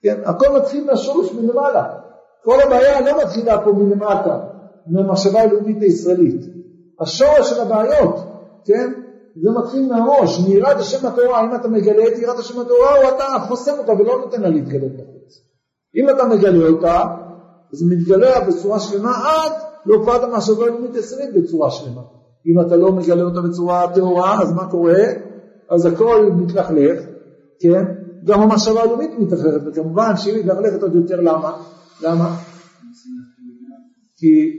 כן, 0.03 0.21
הכל 0.25 0.59
מתחיל 0.59 0.85
מהשורש 0.85 1.33
מלמעלה. 1.33 1.85
כל 2.45 2.61
הבעיה 2.61 3.01
לא 3.01 3.23
מתחילה 3.23 3.65
פה 3.65 3.73
מלמטה, 3.73 4.41
מהמחשבה 4.87 5.41
הלאומית 5.41 5.83
הישראלית. 5.83 6.41
השורש 7.01 7.51
של 7.51 7.61
הבעיות, 7.61 8.17
כן, 8.65 8.93
זה 9.43 9.51
מתחיל 9.51 9.93
מהראש, 9.93 10.41
מיראת 10.49 10.77
השם 10.77 11.07
התורה, 11.07 11.45
אם 11.45 11.55
אתה 11.55 11.69
מגלה 11.69 12.07
את 12.09 12.19
יראת 12.19 12.39
השם 12.39 12.61
התורה, 12.61 12.97
או 12.97 13.09
אתה 13.17 13.25
חוסם 13.49 13.73
אותה 13.79 13.93
ולא 13.93 14.19
נותן 14.19 14.41
לה 14.41 14.49
להתגלות 14.49 14.93
בחוץ. 14.93 15.22
אם 15.97 16.11
אתה 16.11 16.25
מגלה 16.25 16.69
אותה, 16.69 17.03
זה 17.71 17.87
מתגלה 17.91 18.41
בצורה 18.49 18.81
שלמה 18.81 19.11
עד 19.11 19.53
להופעת 19.87 20.23
המחשבה 20.23 20.65
הלאומית 20.65 20.95
הישראלית 20.95 21.35
בצורה 21.35 21.71
שלמה. 21.71 22.03
אם 22.47 22.61
אתה 22.61 22.77
לא 22.77 22.93
מגלה 22.93 23.23
אותה 23.23 23.41
בצורה 23.41 23.95
טהורה, 23.95 24.43
אז 24.43 24.53
מה 24.53 24.71
קורה? 24.71 25.03
אז 25.71 25.87
הכל 25.87 26.31
מתלכלך, 26.37 27.01
כן? 27.61 27.85
גם 28.25 28.41
המחשבה 28.41 28.83
הלאומית 28.83 29.11
מתלכלכת, 29.19 29.61
וכמובן 29.67 30.17
שהיא 30.17 30.45
מתלכלכת 30.45 30.83
עוד 30.83 30.95
יותר, 30.95 31.21
למה? 31.21 31.63
למה? 32.03 32.37
כי, 34.17 34.59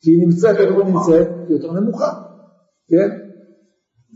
כי 0.00 0.10
היא 0.10 0.26
נמצאת, 0.26 0.56
איפה 0.56 0.82
היא 0.82 0.94
נמצאת? 0.94 1.28
היא 1.48 1.56
יותר 1.56 1.72
נמוכה, 1.72 2.12
כן? 2.88 3.23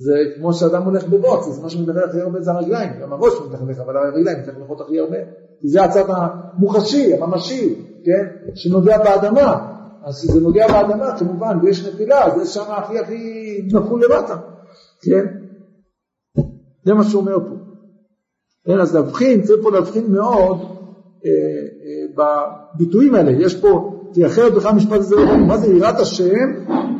זה 0.00 0.14
כמו 0.36 0.52
שאדם 0.52 0.82
הולך 0.82 1.06
בבוץ, 1.06 1.46
אז 1.48 1.62
מה 1.62 1.70
שמתלכלך 1.70 2.08
הכי 2.08 2.20
הרבה 2.20 2.40
זה 2.40 2.50
הרגליים, 2.52 2.90
גם 3.02 3.12
הראש 3.12 3.32
מתלכלך, 3.46 3.78
אבל 3.78 3.96
הרגליים 3.96 4.38
מתלכלכות 4.38 4.80
הכי 4.80 4.98
הרבה, 4.98 5.16
כי 5.60 5.68
זה 5.68 5.84
הצד 5.84 6.04
המוחשי, 6.08 7.14
הממשי, 7.14 7.74
כן? 8.04 8.26
שנוגע 8.54 8.98
באדמה, 8.98 9.54
אז 10.04 10.18
כשזה 10.18 10.40
נוגע 10.40 10.66
באדמה 10.68 11.18
כמובן 11.18 11.58
ויש 11.62 11.86
נפילה 11.86 12.38
זה 12.38 12.46
שם 12.46 12.64
הכי 12.68 12.98
הכי 12.98 13.58
נפול 13.72 14.04
למטה, 14.04 14.36
כן? 15.02 15.26
זה 16.84 16.94
מה 16.94 17.04
שהוא 17.04 17.20
אומר 17.20 17.38
פה. 17.48 17.54
כן, 18.66 18.80
אז 18.80 18.94
להבחין, 18.94 19.42
צריך 19.42 19.62
פה 19.62 19.70
להבחין 19.70 20.12
מאוד 20.12 20.58
אה, 21.24 21.30
אה, 21.84 22.34
בביטויים 22.74 23.14
האלה. 23.14 23.30
יש 23.30 23.60
פה, 23.60 23.97
כי 24.14 24.26
אחרת 24.26 24.54
בכלל 24.54 24.70
המשפט 24.70 24.98
הזה 24.98 25.16
לא 25.16 25.24
ברור, 25.24 25.36
מה 25.36 25.56
זה 25.56 25.74
יראת 25.74 26.00
השם? 26.00 26.34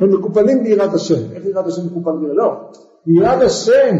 הם 0.01 0.19
מקופלים 0.19 0.65
ביראת 0.65 0.95
השם. 0.95 1.33
איך 1.33 1.45
יראת 1.45 1.67
השם 1.67 1.87
מקופל 1.87 2.11
ביראת? 2.21 2.37
לא. 2.37 2.55
יראת 3.07 3.43
השם 3.43 3.97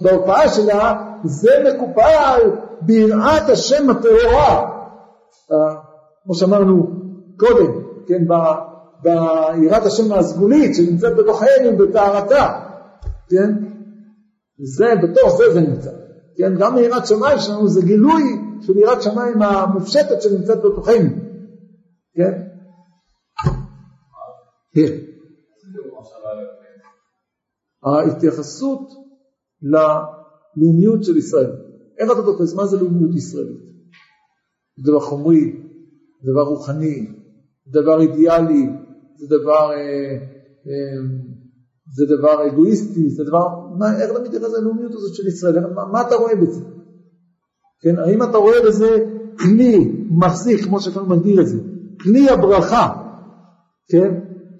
בהופעה 0.00 0.48
שלה 0.48 1.02
זה 1.24 1.50
מקופל 1.74 2.50
ביראת 2.80 3.48
השם 3.48 3.90
הטהורה. 3.90 4.70
אה, 5.52 5.74
כמו 6.24 6.34
שאמרנו 6.34 6.86
קודם, 7.38 7.72
כן, 8.06 8.24
ביראת 9.02 9.86
השם 9.86 10.12
הסגולית 10.12 10.74
שנמצאת 10.74 11.16
בתוכנו 11.16 11.76
בטהרתה, 11.78 12.60
כן? 13.28 13.52
זה, 14.58 14.86
בתוך 15.02 15.36
זה 15.36 15.52
זה 15.52 15.60
נמצא. 15.60 15.90
כן, 16.36 16.54
גם 16.58 16.78
יראת 16.78 17.06
שמיים 17.06 17.38
שלנו 17.38 17.68
זה 17.68 17.82
גילוי 17.82 18.22
של 18.60 18.78
יראת 18.78 19.02
שמיים 19.02 19.42
המופשטת 19.42 20.22
שנמצאת 20.22 20.58
בתוכנו, 20.58 21.10
כן? 22.14 22.32
כן. 24.74 25.10
ההתייחסות 27.82 28.88
ללאומיות 29.62 31.04
של 31.04 31.16
ישראל. 31.16 31.50
איך 31.98 32.10
אתה 32.10 32.22
תופס? 32.22 32.54
מה 32.54 32.66
זה 32.66 32.76
לאומיות 32.76 33.14
ישראלית? 33.14 33.60
זה 34.76 34.92
דבר 34.92 35.00
חומרי, 35.00 35.56
זה 36.22 36.32
דבר 36.32 36.42
רוחני, 36.42 37.06
זה 37.66 37.80
דבר 37.80 38.00
אידיאלי, 38.00 38.66
זה 39.16 39.26
דבר, 39.26 39.70
אה, 39.72 40.12
אה, 40.66 41.00
זה 41.96 42.04
דבר 42.16 42.46
אגואיסטי, 42.46 43.10
זה 43.10 43.24
דבר, 43.24 43.48
מה, 43.78 44.00
איך 44.00 44.10
אתה 44.10 44.20
מתייחס 44.20 44.52
ללאומיות 44.52 44.94
הזאת 44.94 45.14
של 45.14 45.26
ישראל? 45.26 45.60
מה, 45.60 45.86
מה 45.92 46.00
אתה 46.00 46.14
רואה 46.14 46.36
בזה? 46.36 46.60
כן, 47.82 47.98
האם 47.98 48.22
אתה 48.22 48.38
רואה 48.38 48.66
בזה 48.66 48.96
כלי 49.38 49.76
מחזיק, 50.10 50.64
כמו 50.64 50.80
שאתה 50.80 51.02
מגדיר 51.02 51.40
את 51.40 51.46
זה, 51.46 51.58
כלי 52.02 52.30
הברכה, 52.30 52.86
כן, 53.88 54.10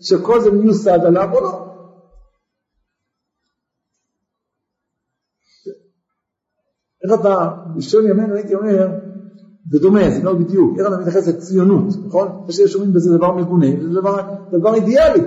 שכל 0.01 0.41
זה 0.41 0.51
מיוסד 0.51 0.99
עליו 1.07 1.29
או 1.33 1.41
לא? 1.41 1.71
איך 7.05 7.21
אתה, 7.21 7.35
בשביל 7.77 8.07
ימינו 8.11 8.35
הייתי 8.35 8.55
אומר, 8.55 8.87
זה 9.71 9.79
דומה, 9.79 10.11
זה 10.11 10.23
לא 10.23 10.35
בדיוק, 10.35 10.79
איך 10.79 10.87
אתה 10.87 10.97
מתייחס 11.01 11.29
לציונות, 11.29 11.85
נכון? 12.07 12.29
יש 12.49 12.57
שיש 12.57 12.75
אומרים 12.75 12.93
בזה 12.93 13.17
דבר 13.17 13.33
מגונה, 13.33 13.67
זה 13.83 14.01
דבר, 14.01 14.21
דבר 14.53 14.75
אידיאלי, 14.75 15.21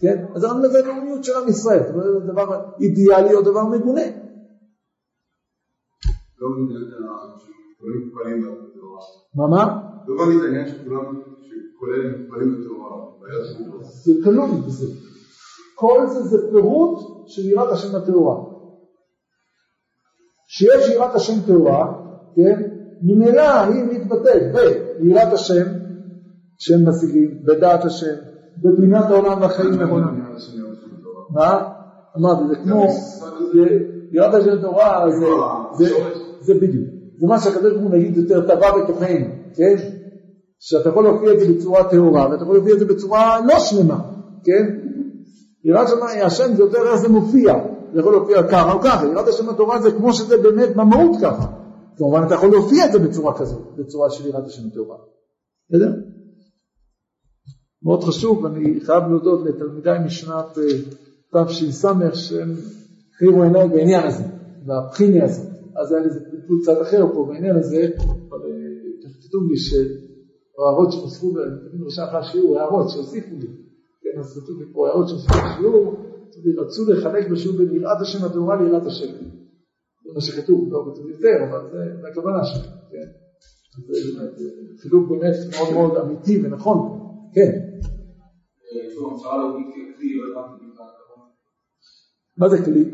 כן? 0.00 0.16
אז 0.34 0.44
אנחנו 0.44 0.62
מזה 0.62 0.82
לאומיות 0.82 1.24
של 1.24 1.32
עם 1.42 1.48
ישראל, 1.48 1.82
זה 2.26 2.32
דבר 2.32 2.64
אידיאלי 2.80 3.34
או 3.34 3.40
דבר 3.42 3.64
מגונה. 3.64 4.06
לא 6.38 6.48
מה 9.34 9.46
מה? 9.46 9.64
לא 10.06 10.26
מבין 10.26 10.38
את 10.38 10.42
העניין 10.44 10.68
שכולם, 10.68 11.31
שכולל 11.82 12.16
מתפללים 12.16 12.60
בתורה. 12.60 13.06
זה 14.04 14.12
כלול 14.24 14.50
בזה. 14.66 14.86
כל 15.74 16.06
זה 16.06 16.22
זה 16.22 16.36
פירוט 16.50 16.98
של 17.26 17.48
יראת 17.48 17.70
השם 17.70 17.96
הטהורה. 17.96 18.36
שיש 20.46 20.88
יראת 20.88 21.14
השם 21.14 21.40
טהורה, 21.46 21.94
כן? 22.36 22.62
ממילא 23.02 23.60
היא 23.60 23.84
מתבטאת 23.84 24.42
ביראת 25.00 25.32
השם, 25.32 25.66
שהם 26.58 26.88
משיגים, 26.88 27.40
בדעת 27.44 27.84
השם, 27.84 28.14
בבינת 28.62 29.04
העולם 29.10 29.40
והחיים 29.40 29.70
נכונים. 29.70 30.24
מה? 31.30 31.62
אמרתי, 32.18 32.42
זה 32.48 32.54
כמו, 32.62 32.86
יראת 34.12 34.34
השם 34.34 34.60
תורה 34.60 35.04
זה 36.40 36.54
בדיוק. 36.54 36.88
זה 37.16 37.26
מה 37.26 37.38
שהקדוש 37.38 37.72
ברוך 37.72 37.82
הוא 37.84 37.90
נגיד 37.90 38.16
יותר 38.16 38.40
טבע 38.46 38.82
בתוכנו, 38.82 39.26
כן? 39.54 40.01
שאתה 40.64 40.88
יכול 40.88 41.04
להופיע 41.04 41.32
את 41.32 41.40
זה 41.40 41.52
בצורה 41.52 41.90
טהורה, 41.90 42.30
ואתה 42.30 42.42
יכול 42.42 42.54
להופיע 42.54 42.74
את 42.74 42.78
זה 42.78 42.84
בצורה 42.84 43.40
לא 43.46 43.58
שלמה, 43.58 44.00
כן? 44.44 44.78
יראת 45.64 45.88
שמיים, 45.88 46.26
השם 46.26 46.54
זה 46.54 46.62
יותר 46.62 46.78
איך 46.88 46.94
זה 47.00 47.08
מופיע, 47.08 47.54
זה 47.92 48.00
יכול 48.00 48.12
להופיע 48.12 48.42
ככה 48.42 48.72
או 48.72 48.80
ככה, 48.80 49.06
יראת 49.06 49.28
השם 49.28 49.48
התורה 49.48 49.82
זה 49.82 49.92
כמו 49.92 50.12
שזה 50.12 50.36
באמת 50.36 50.76
במהות 50.76 51.16
ככה. 51.22 51.46
כמובן 51.96 52.22
אתה 52.26 52.34
יכול 52.34 52.50
להופיע 52.50 52.86
את 52.86 52.92
זה 52.92 52.98
בצורה 52.98 53.38
כזאת, 53.38 53.62
בצורה 53.78 54.10
של 54.10 54.26
יראת 54.26 54.46
השם 54.46 54.62
הטהורה. 54.66 54.96
בסדר? 55.70 55.92
מאוד 57.82 58.04
חשוב, 58.04 58.46
אני 58.46 58.80
חייב 58.80 59.02
להודות 59.08 59.46
לתלמידיי 59.46 59.98
משנת 60.04 60.58
אה, 60.58 61.44
תש"ס 61.44 61.84
שהם 62.14 62.54
החירו 63.14 63.42
עיניי 63.42 63.68
בעניין 63.68 64.06
הזה, 64.06 64.24
בבחיני 64.66 65.22
הזה. 65.22 65.42
אז 65.82 65.92
היה 65.92 66.06
לזה 66.06 66.20
טיפול 66.20 66.58
קצת 66.62 66.82
אחר 66.82 67.06
פה 67.14 67.26
בעניין 67.28 67.56
הזה, 67.56 67.88
אבל 67.98 68.38
אה, 68.38 69.12
כתוב 69.28 69.42
לי 69.50 69.56
שהערות 70.62 70.92
שנוספו, 70.92 71.32
בראשון 71.32 72.04
אחרי 72.04 72.18
השיעור, 72.18 72.58
הערות 72.58 72.90
שהוסיפו 72.90 73.34
לי, 73.40 73.46
כן, 74.02 74.18
אז 74.20 74.38
כתוב 74.38 74.60
לי 74.60 74.66
פה 74.72 74.88
הערות 74.88 75.08
שהוסיפו 75.08 75.34
לשיעור, 75.46 75.94
רצו 76.58 76.84
לחלק 76.90 77.30
בשיעור 77.30 77.56
בין 77.58 77.74
יראת 77.74 78.00
השם 78.00 78.24
הטהורה 78.24 78.62
ליראת 78.62 78.86
השם. 78.86 79.12
זה 80.04 80.10
מה 80.14 80.20
שכתוב, 80.20 80.72
לא 80.72 80.78
כתוב 80.92 81.08
יותר, 81.08 81.36
אבל 81.48 81.60
זה 81.70 82.08
הכוונה 82.08 82.44
שלי, 82.44 82.68
כן? 82.90 83.08
זה 83.86 84.18
באמת 84.18 84.34
חילוק 84.82 85.08
באמת 85.10 85.34
מאוד 85.56 85.74
מאוד 85.74 85.96
אמיתי 85.96 86.38
ונכון, 86.42 86.78
כן. 87.34 87.52
מה 92.36 92.48
זה 92.48 92.64
כלי? 92.64 92.84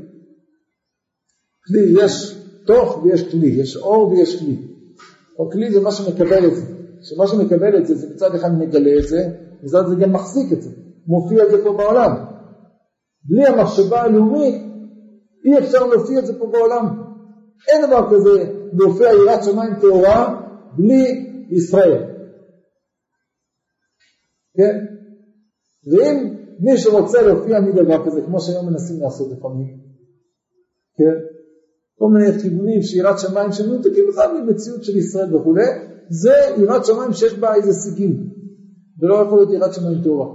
כלי, 1.66 2.04
יש 2.04 2.34
תוך 2.66 3.02
ויש 3.02 3.30
כלי, 3.30 3.48
יש 3.48 3.76
אור 3.76 4.08
ויש 4.08 4.40
כלי. 4.40 4.56
או 5.38 5.50
כלי 5.50 5.72
זה 5.72 5.80
מה 5.80 5.92
שמקבל 5.92 6.44
את 6.46 6.54
זה. 6.54 6.77
שמה 7.02 7.26
שמקבל 7.26 7.78
את 7.78 7.86
זה, 7.86 7.94
זה 7.94 8.14
מצד 8.14 8.34
אחד 8.34 8.58
מגלה 8.58 8.98
את 8.98 9.08
זה, 9.08 9.18
מצד 9.62 9.82
זה 9.88 9.94
גם 9.94 10.12
מחזיק 10.12 10.52
את 10.52 10.62
זה. 10.62 10.70
מופיע 11.06 11.44
את 11.44 11.50
זה 11.50 11.64
פה 11.64 11.72
בעולם. 11.72 12.10
בלי 13.24 13.46
המחשבה 13.46 14.00
הלאומית 14.00 14.68
אי 15.44 15.58
אפשר 15.58 15.86
להופיע 15.86 16.18
את 16.18 16.26
זה 16.26 16.38
פה 16.38 16.46
בעולם. 16.46 16.86
אין 17.68 17.86
דבר 17.86 18.10
כזה 18.10 18.52
להופיע 18.72 19.08
יראת 19.12 19.44
שמיים 19.44 19.74
טהורה 19.80 20.40
בלי 20.76 21.04
ישראל. 21.50 22.02
כן? 24.56 24.76
ואם 25.90 26.34
מי 26.60 26.78
שרוצה 26.78 27.22
להופיע 27.22 27.60
מדבר 27.60 28.06
כזה, 28.06 28.20
כמו 28.26 28.40
שהיום 28.40 28.66
מנסים 28.66 29.00
לעשות 29.00 29.38
לפעמים, 29.38 29.78
כן? 30.96 31.18
כל 31.98 32.06
מיני 32.12 32.38
כיוונים 32.42 32.82
שיראת 32.82 33.18
שמיים 33.18 33.52
שמנותקים 33.52 34.04
בכלל 34.08 34.42
ממציאות 34.42 34.84
של 34.84 34.96
ישראל 34.96 35.36
וכולי, 35.36 35.64
זה 36.08 36.62
יראת 36.62 36.84
שמיים 36.84 37.12
שיש 37.12 37.34
בה 37.34 37.54
איזה 37.54 37.72
סיגים, 37.72 38.30
ולא 39.00 39.14
יכול 39.14 39.38
להיות 39.38 39.52
יראת 39.52 39.74
שמיים 39.74 40.02
טהורה. 40.02 40.26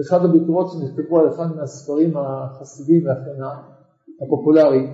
אחד 0.00 0.24
הביקורות 0.24 0.66
שנכתבו 0.70 1.20
על 1.20 1.28
אחד 1.28 1.56
מהספרים 1.56 2.16
החסידים 2.16 3.06
והכנה 3.06 3.50
הפופולרי 4.22 4.86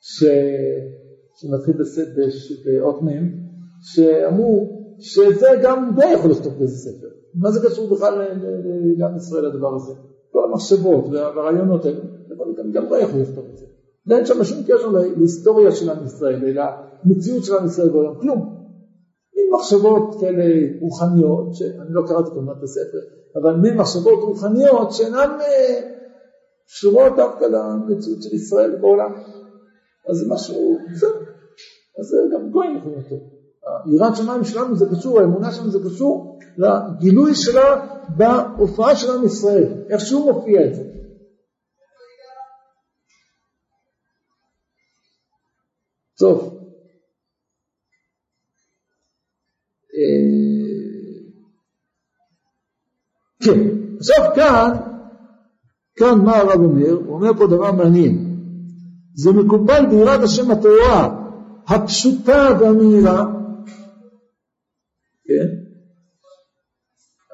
ש... 0.00 0.24
שמתחיל 1.36 1.74
באות 2.64 3.02
מ' 3.02 3.44
שאמרו 3.80 4.84
שזה 4.98 5.48
גם 5.62 5.92
די 5.96 6.12
יכול 6.14 6.30
לכתוב 6.30 6.58
באיזה 6.58 6.76
ספר. 6.76 7.08
מה 7.34 7.50
זה 7.50 7.68
קשור 7.68 7.94
בכלל 7.94 8.18
לעם 8.98 9.16
ישראל 9.16 9.46
הדבר 9.46 9.74
הזה? 9.74 9.92
כל 10.32 10.44
המחשבות 10.44 11.04
והרעיונות 11.08 11.84
האלה, 11.84 11.98
גם 12.72 12.88
די 12.88 12.98
יכול 12.98 13.20
לכתוב 13.20 13.44
את 13.50 13.56
זה. 13.56 13.66
ואין 14.06 14.26
שם 14.26 14.44
שום 14.44 14.62
קשר 14.62 14.88
להיסטוריה 15.16 15.72
של 15.72 15.90
עם 15.90 16.04
ישראל, 16.04 16.44
אלא 16.44 16.62
למציאות 17.04 17.44
של 17.44 17.54
עם 17.56 17.66
ישראל 17.66 17.88
בעולם, 17.88 18.20
כלום. 18.20 18.64
עם 19.36 19.54
מחשבות 19.54 20.20
כאלה 20.20 20.44
רוחניות, 20.80 21.54
שאני 21.54 21.88
לא 21.90 22.02
קראתי 22.06 22.30
כמובן 22.30 22.52
את 22.58 22.62
הספר, 22.62 22.98
אבל 23.42 23.54
מין 23.54 23.76
מחשבות 23.76 24.22
רוחניות 24.22 24.92
שאינן 24.92 25.30
אה, 25.40 25.80
קשורות 26.66 27.12
דווקא 27.16 27.44
למציאות 27.44 28.22
של 28.22 28.34
ישראל 28.34 28.76
בעולם. 28.80 29.12
אז 30.08 30.16
זה 30.16 30.26
משהו, 30.28 30.78
בסדר, 30.92 31.18
אז 31.98 32.06
זה 32.06 32.16
גם 32.34 32.50
גויים 32.50 32.76
יכולים 32.76 32.98
לתת. 32.98 33.34
יראת 33.86 34.16
שמיים 34.16 34.44
שלנו 34.44 34.76
זה 34.76 34.86
קשור, 34.90 35.20
האמונה 35.20 35.52
שלנו 35.52 35.70
זה 35.70 35.78
קשור 35.84 36.38
לגילוי 36.56 37.34
שלה 37.34 37.86
בהופעה 38.16 38.96
של 38.96 39.10
עם 39.10 39.24
ישראל, 39.24 39.72
איך 39.88 40.00
שהוא 40.00 40.32
מופיע 40.32 40.66
את 40.66 40.74
זה. 40.74 40.82
טוב. 46.24 46.58
אה, 49.94 50.24
כן, 53.44 53.60
עכשיו 53.98 54.32
כאן, 54.34 54.70
כאן 55.96 56.24
מה 56.24 56.36
הרב 56.36 56.60
אומר? 56.60 56.90
הוא 56.90 57.14
אומר 57.14 57.34
פה 57.38 57.46
דבר 57.46 57.72
מעניין. 57.72 58.36
זה 59.14 59.32
מקובל 59.32 59.86
ביראת 59.90 60.20
השם 60.20 60.50
הטהורה 60.50 61.24
הפשוטה 61.66 62.48
והמהירה, 62.60 63.24
כן? 65.24 65.48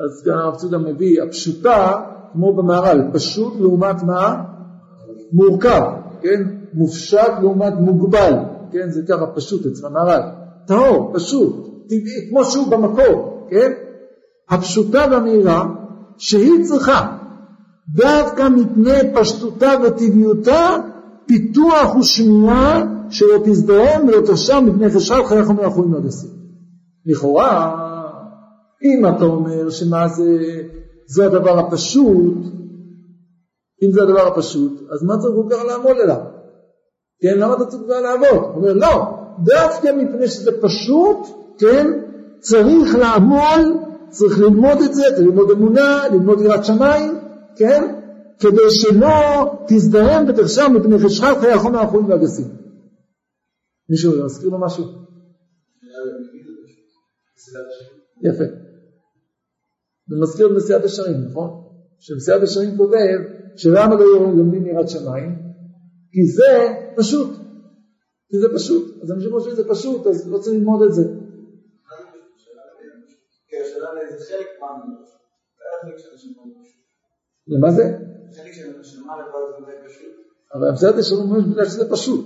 אז 0.04 0.22
כאן 0.24 0.34
הרב 0.34 0.56
צודה 0.56 0.78
מביא 0.78 1.22
הפשוטה 1.22 2.06
כמו 2.32 2.56
במהר"ל, 2.56 3.10
פשוט 3.12 3.60
לעומת 3.60 4.02
מה? 4.02 4.44
מורכב. 5.32 5.82
כן? 6.22 6.60
מופשט 6.74 7.32
לעומת 7.40 7.72
מוגבל, 7.72 8.32
כן? 8.72 8.90
זה 8.90 9.02
ככה 9.08 9.26
פשוט 9.26 9.66
אצל 9.66 9.86
המהר"ל. 9.86 10.22
טהור, 10.66 11.12
פשוט, 11.14 11.66
טבעי, 11.86 12.30
כמו 12.30 12.44
שהוא 12.44 12.70
במקור, 12.70 13.46
כן? 13.50 13.72
הפשוטה 14.50 15.06
והמהירה, 15.10 15.66
שהיא 16.18 16.64
צריכה, 16.64 17.16
דווקא 17.88 18.48
מפני 18.48 19.14
פשטותה 19.14 19.70
וטבעיותה, 19.84 20.76
פיתוח 21.26 21.96
ושמיעה 21.96 22.82
שלא 23.10 23.38
תזדהם 23.44 24.08
ולא 24.08 24.20
תשם 24.32 24.64
מפני 24.66 24.90
חשב 24.90 25.22
חייך 25.24 25.50
ומאחורים 25.50 25.90
מהגסים. 25.90 26.30
לכאורה, 27.06 27.74
אם 28.84 29.06
אתה 29.06 29.24
אומר 29.24 29.70
שמה 29.70 30.08
זה, 30.08 30.38
זה 31.06 31.26
הדבר 31.26 31.58
הפשוט, 31.58 32.36
אם 33.82 33.92
זה 33.92 34.02
הדבר 34.02 34.26
הפשוט, 34.26 34.72
אז 34.92 35.02
מה 35.02 35.14
צריך 35.18 35.34
כל 35.34 35.54
כך 35.54 35.64
לעמוד 35.68 35.96
אליו? 36.04 36.29
כן, 37.20 37.38
למה 37.38 37.54
אתה 37.54 37.64
צריך 37.64 37.82
כבר 37.82 38.00
לעבוד? 38.00 38.42
הוא 38.42 38.54
אומר, 38.56 38.72
לא, 38.72 39.20
דווקא 39.44 39.88
מפני 39.96 40.28
שזה 40.28 40.50
פשוט, 40.62 41.16
כן, 41.58 41.86
צריך 42.40 42.94
לעמול, 42.94 43.78
צריך 44.08 44.38
ללמוד 44.38 44.78
את 44.84 44.94
זה, 44.94 45.02
צריך 45.02 45.26
ללמוד 45.26 45.50
אמונה, 45.50 46.02
ללמוד 46.12 46.40
יראת 46.40 46.64
שמיים, 46.64 47.18
כן, 47.56 47.94
כדי 48.38 48.70
שלא 48.70 49.44
תזדהם 49.68 50.28
ותרשם 50.28 50.72
מפני 50.74 50.98
חשכת 50.98 51.36
חיי 51.40 51.52
החומר 51.52 51.78
האחרונים 51.78 52.10
והגסים. 52.10 52.46
מישהו 53.88 54.24
מזכיר 54.24 54.48
לו 54.48 54.60
משהו? 54.60 54.84
יפה. 58.22 58.44
זה 60.08 60.16
מזכיר 60.22 60.46
את 60.46 60.52
נשיאת 60.56 60.84
השערים, 60.84 61.24
נכון? 61.30 61.50
שנשיאת 61.98 62.42
השערים 62.42 62.76
כותב 62.76 63.18
שלמה 63.56 63.94
לא 63.94 64.20
לומדים 64.36 64.66
יראת 64.66 64.88
שמיים? 64.88 65.49
כי 66.12 66.26
זה 66.26 66.52
פשוט. 66.96 67.36
כי 68.28 68.38
זה 68.38 68.46
פשוט. 68.54 69.02
אז 69.02 69.12
אנשים 69.12 69.30
חושבים 69.30 69.54
שזה 69.54 69.68
פשוט, 69.68 70.06
אז 70.06 70.30
לא 70.30 70.38
צריך 70.38 70.56
ללמוד 70.56 70.82
את 70.82 70.94
זה. 70.94 71.02
למה 77.46 77.70
זה? 77.70 77.98
אבל 80.54 80.70
מסיעת 80.72 80.94
השערים 80.94 81.30
אומר 81.30 81.40
בגלל 81.40 81.64
שזה 81.64 81.90
פשוט. 81.90 82.24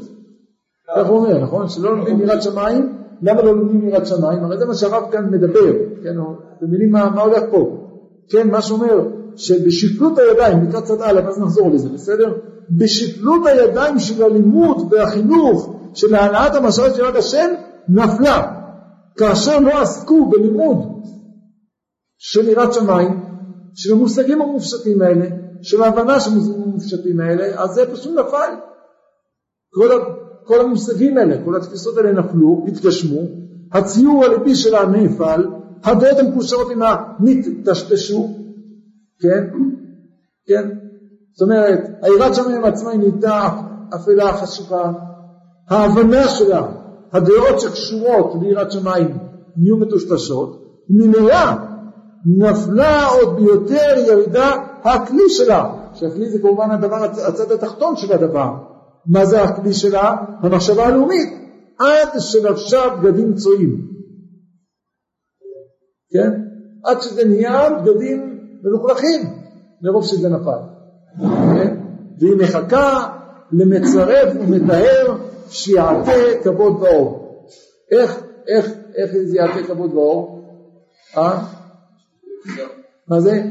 כך 0.96 1.06
הוא 1.06 1.18
אומר, 1.18 1.38
נכון? 1.38 1.68
שלא 1.68 1.96
לומדים 1.96 2.20
יראת 2.20 2.42
שמיים, 2.42 2.92
למה 3.22 3.42
לא 3.42 3.56
לומדים 3.56 3.88
יראת 3.88 4.06
שמיים? 4.06 4.44
הרי 4.44 4.58
זה 4.58 4.66
מה 4.66 4.74
שהרב 4.74 5.12
כאן 5.12 5.30
מדבר, 5.30 5.72
כן? 6.02 6.16
מבינים 6.62 6.90
מה 6.90 7.22
הולך 7.22 7.42
פה? 7.50 7.90
כן, 8.28 8.50
מה 8.50 8.62
שאומר, 8.62 9.08
שבשפלות 9.36 10.18
הידיים, 10.18 10.68
לקראת 10.68 10.84
צד 10.84 11.02
א', 11.02 11.20
אז 11.28 11.40
נחזור 11.40 11.70
לזה, 11.70 11.88
בסדר? 11.88 12.53
בשפלות 12.70 13.46
הידיים 13.46 13.98
של 13.98 14.22
הלימוד 14.22 14.92
והחינוך 14.92 15.74
של 15.94 16.14
העלאת 16.14 16.54
המשרת 16.54 16.94
של 16.94 17.04
יד 17.04 17.16
השם, 17.16 17.50
נפלה. 17.88 18.54
כאשר 19.16 19.58
לא 19.58 19.82
עסקו 19.82 20.30
בלימוד 20.30 20.78
של 22.18 22.48
יראת 22.48 22.74
שמיים, 22.74 23.24
של 23.74 23.92
המושגים 23.92 24.42
המופשטים 24.42 25.02
האלה, 25.02 25.26
של 25.62 25.82
ההבנה 25.82 26.20
של 26.20 26.30
המושגים 26.30 26.62
המופשטים 26.62 27.20
האלה, 27.20 27.62
אז 27.62 27.70
זה 27.70 27.92
פשוט 27.92 28.18
נפל. 28.18 28.54
כל, 29.70 29.88
כל 30.44 30.60
המושגים 30.60 31.18
האלה, 31.18 31.44
כל 31.44 31.56
התפיסות 31.56 31.96
האלה 31.96 32.12
נפלו, 32.12 32.64
התגשמו, 32.68 33.20
הציור 33.72 34.24
הליבי 34.24 34.54
שלה 34.54 34.86
נפל, 34.86 35.46
הדעות 35.84 36.18
המקושרות 36.18 36.68
עימה 36.68 36.96
נטשטשו, 37.20 38.38
כן? 39.20 39.44
כן? 40.46 40.68
זאת 41.36 41.42
אומרת, 41.42 41.80
היראת 42.02 42.34
שמיים 42.34 42.64
עצמה 42.64 42.90
היא 42.90 42.98
נהייתה 42.98 43.48
אפלה 43.94 44.32
חשוכה, 44.32 44.92
ההבנה 45.68 46.28
שלה, 46.28 46.66
הדעות 47.12 47.60
שקשורות 47.60 48.32
ליראת 48.40 48.72
שמיים 48.72 49.18
נהיו 49.56 49.76
מטושטשות, 49.76 50.64
ממילא 50.90 51.44
נפלה 52.26 53.06
עוד 53.06 53.36
ביותר 53.36 53.98
ירידה 54.06 54.50
הכלי 54.82 55.30
שלה, 55.30 55.72
שהכלי 55.94 56.30
זה 56.30 56.38
כמובן 56.38 56.70
הדבר, 56.70 57.04
הצד 57.04 57.52
התחתון 57.52 57.96
של 57.96 58.12
הדבר. 58.12 58.54
מה 59.06 59.24
זה 59.24 59.42
הכלי 59.42 59.74
שלה? 59.74 60.16
המחשבה 60.40 60.86
הלאומית. 60.86 61.44
עד 61.78 62.08
שלבשה 62.18 62.80
בגדים 62.88 63.34
צועים. 63.34 63.88
כן? 66.10 66.30
עד 66.84 67.00
שזה 67.00 67.24
נהיה 67.24 67.70
בגדים 67.70 68.38
מלוכלכים, 68.62 69.20
מרוב 69.82 70.04
שזה 70.04 70.28
נפל. 70.28 70.73
והיא 72.18 72.36
מחכה 72.38 73.08
למצרף 73.52 74.34
ומטהר 74.40 75.16
שיעטה 75.48 76.12
כבוד 76.42 76.82
ואור. 76.82 77.44
איך, 77.90 78.22
איך, 78.48 78.72
איך 78.96 79.10
זה 79.24 79.36
יעטה 79.36 79.62
כבוד 79.66 79.94
ואור? 79.94 80.44
אה? 81.16 81.44
מה 83.08 83.20
זה? 83.20 83.42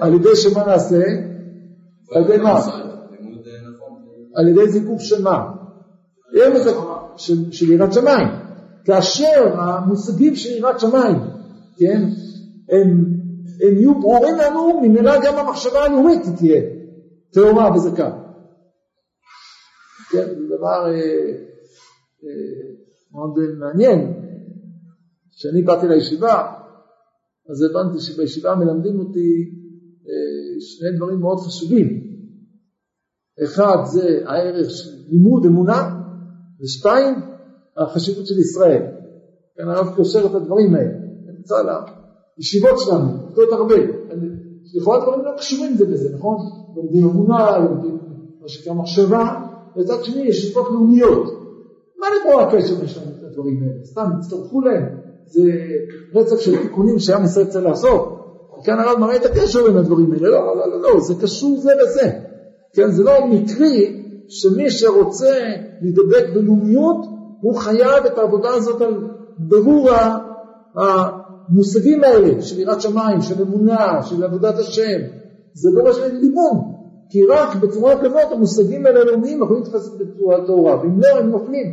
על 0.00 0.14
ידי 0.14 0.36
שמה 0.36 0.66
נעשה? 0.66 1.02
על 2.14 2.22
ידי 2.22 2.36
מה? 2.42 2.60
על 4.34 4.48
ידי 4.48 4.68
זיקוף 4.68 5.02
של 5.02 5.22
מה? 5.22 5.52
של 7.50 7.72
יראת 7.72 7.92
שמיים. 7.92 8.28
כאשר 8.88 9.60
המושגים 9.60 10.36
של 10.36 10.56
יראת 10.56 10.80
שמיים, 10.80 11.16
כן, 11.78 12.02
הם, 12.70 13.17
הם 13.62 13.76
יהיו 13.76 14.00
ברורים 14.00 14.34
לנו, 14.34 14.80
ממילא 14.80 15.12
גם 15.24 15.38
המחשבה 15.38 15.84
הלאומית 15.84 16.22
תהיה 16.38 16.62
טהורה 17.32 17.74
וזכה. 17.74 18.10
כן, 20.10 20.26
זה 20.28 20.56
דבר 20.56 20.86
אה, 20.86 21.30
אה, 22.24 22.68
מאוד 23.12 23.34
מעניין. 23.58 24.12
כשאני 25.36 25.62
באתי 25.62 25.88
לישיבה, 25.88 26.52
אז 27.50 27.62
הבנתי 27.62 28.00
שבישיבה 28.00 28.54
מלמדים 28.54 28.98
אותי 28.98 29.50
אה, 30.08 30.60
שני 30.60 30.96
דברים 30.96 31.20
מאוד 31.20 31.38
חשובים. 31.38 32.08
אחד 33.44 33.76
זה 33.84 34.22
הערך 34.26 34.70
של 34.70 34.90
לימוד 35.10 35.44
אמונה, 35.46 36.00
ושתיים, 36.60 37.14
החשיבות 37.76 38.26
של 38.26 38.38
ישראל. 38.38 38.82
כן, 39.56 39.68
הרב 39.68 39.96
קושר 39.96 40.26
את 40.26 40.34
הדברים 40.34 40.74
האלה. 40.74 40.90
נמצא 41.38 41.62
לישיבות 42.38 42.78
שלנו, 42.78 43.08
קצת 43.32 43.52
הרבה. 43.52 43.74
לכאורה 44.74 45.00
דברים 45.00 45.24
לא 45.24 45.30
קשורים 45.36 45.74
זה 45.74 45.84
בזה, 45.84 46.16
נכון? 46.16 46.36
לומדים 46.76 47.04
אמונה, 47.04 47.58
לומדים 47.58 47.98
מה 48.42 48.48
שנקרא 48.48 48.74
מחשבה, 48.74 49.34
ומצד 49.76 50.04
שני 50.04 50.22
יש 50.22 50.46
שיטות 50.46 50.66
לאומיות. 50.70 51.38
מה 52.00 52.06
לפה 52.06 52.42
הקשר 52.42 52.74
בין 52.74 52.84
את 53.18 53.24
הדברים 53.24 53.62
האלה? 53.62 53.84
סתם, 53.84 54.10
הצטרפו 54.18 54.60
להם. 54.60 54.84
זה 55.26 55.42
רצף 56.14 56.40
של 56.40 56.62
תיקונים 56.62 56.98
שעם 56.98 57.24
ישראל 57.24 57.46
צריך 57.46 57.64
לעשות. 57.64 58.18
כאן 58.64 58.78
הרב 58.78 58.98
מראה 58.98 59.16
את 59.16 59.24
הקשר 59.24 59.66
בין 59.66 59.76
הדברים 59.76 60.12
האלה. 60.12 60.28
לא, 60.28 60.56
לא, 60.56 60.68
לא, 60.68 60.80
לא, 60.80 61.00
זה 61.00 61.14
קשור 61.22 61.56
זה 61.56 61.70
לזה. 61.82 62.10
כן, 62.74 62.90
זה 62.90 63.02
לא 63.02 63.12
מקרי 63.26 64.02
שמי 64.28 64.70
שרוצה 64.70 65.34
להידבק 65.82 66.24
בלאומיות, 66.34 67.06
הוא 67.40 67.54
חייב 67.54 68.04
את 68.06 68.18
העבודה 68.18 68.54
הזאת 68.54 68.80
על 68.80 68.94
ברור 69.38 69.90
המושגים 71.48 72.04
האלה 72.04 72.42
של 72.42 72.58
יראת 72.58 72.80
שמיים, 72.80 73.20
של 73.20 73.42
אמונה, 73.42 74.02
של 74.02 74.24
עבודת 74.24 74.58
השם. 74.58 75.00
זה 75.52 75.70
דורש 75.74 75.96
לימוד, 75.98 76.58
כי 77.10 77.18
רק 77.28 77.56
בצורה 77.56 78.04
כזאת 78.04 78.32
המושגים 78.32 78.86
האלה 78.86 79.00
הלאומיים 79.00 79.42
יכולים 79.42 79.62
להתפס 79.62 79.88
בצורה 79.88 80.46
טהורה, 80.46 80.80
ואם 80.80 81.00
לא 81.00 81.18
הם 81.18 81.30
נופלים, 81.30 81.66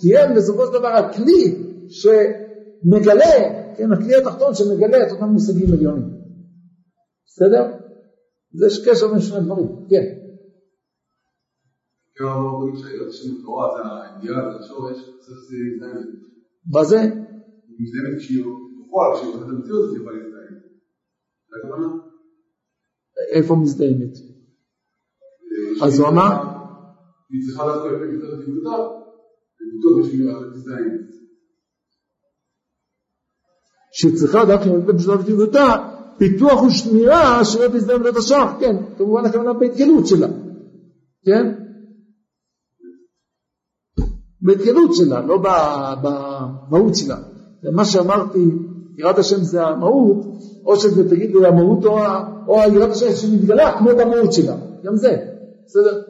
כי 0.00 0.16
הם 0.18 0.34
בסופו 0.36 0.66
של 0.66 0.72
דבר 0.72 0.88
הכלי 0.88 1.64
שמגלה, 1.88 3.34
כן, 3.76 3.92
הכלי 3.92 4.16
התחתון 4.16 4.54
שמגלה 4.54 5.06
את 5.06 5.12
אותם 5.12 5.24
מושגים 5.24 5.72
עליונים. 5.72 6.10
בסדר? 7.26 7.62
יש 8.66 8.88
קשר 8.88 9.08
בין 9.08 9.20
שני 9.20 9.36
הדברים, 9.36 9.66
כן. 9.90 10.04
מה 16.72 16.84
זה? 16.84 17.00
בפועל, 18.88 19.16
כשהיא 19.16 19.34
הולכת 19.34 19.48
למציאות, 19.48 19.90
היא 19.90 20.00
יכולה 20.00 20.16
להזדהן. 20.16 20.54
זה 21.48 21.56
הכוונה? 21.58 21.88
איפה 23.32 23.56
מזדיינת? 23.56 24.14
אז 25.82 25.98
הוא 26.00 26.08
אמר? 26.08 26.32
היא 27.30 27.40
צריכה 27.46 27.66
לעשות 27.66 27.86
את 27.86 28.12
יותר 28.12 28.36
תפקודה, 28.40 28.76
ובטוח 29.58 30.06
בשביל 30.06 30.26
להזדהן. 30.26 31.08
שהיא 33.92 34.16
צריכה 34.16 34.44
דווקא 34.44 34.68
לבית 34.68 34.96
בשלב 34.96 35.22
תפקודתה, 35.22 35.66
פיתוח 36.18 36.62
ושמירה 36.62 37.44
שלא 37.44 37.68
תזדהן 37.68 38.02
בית 38.02 38.16
השח, 38.16 38.50
כן, 38.60 38.76
כמובן 38.98 39.24
הכוונה 39.24 39.52
בהתגלות 39.52 40.06
שלה, 40.06 40.28
כן? 41.24 41.54
בהתגלות 44.40 44.90
שלה, 44.94 45.26
לא 45.26 45.38
במהות 46.02 46.94
שלה. 46.94 47.16
מה 47.72 47.84
שאמרתי, 47.84 48.38
יראת 48.98 49.18
השם 49.18 49.36
זה 49.36 49.66
המהות, 49.66 50.16
או 50.66 50.76
שזה 50.76 51.10
תגיד 51.10 51.30
לי 51.34 51.46
המהות 51.46 51.84
או, 51.84 51.98
או 52.48 52.56
יראת 52.74 52.90
השם 52.90 53.12
שמתגלה 53.12 53.78
כמו 53.78 53.90
במהות 53.90 54.32
שלה, 54.32 54.56
גם 54.84 54.96
זה. 54.96 55.16
בסדר? 55.66 56.02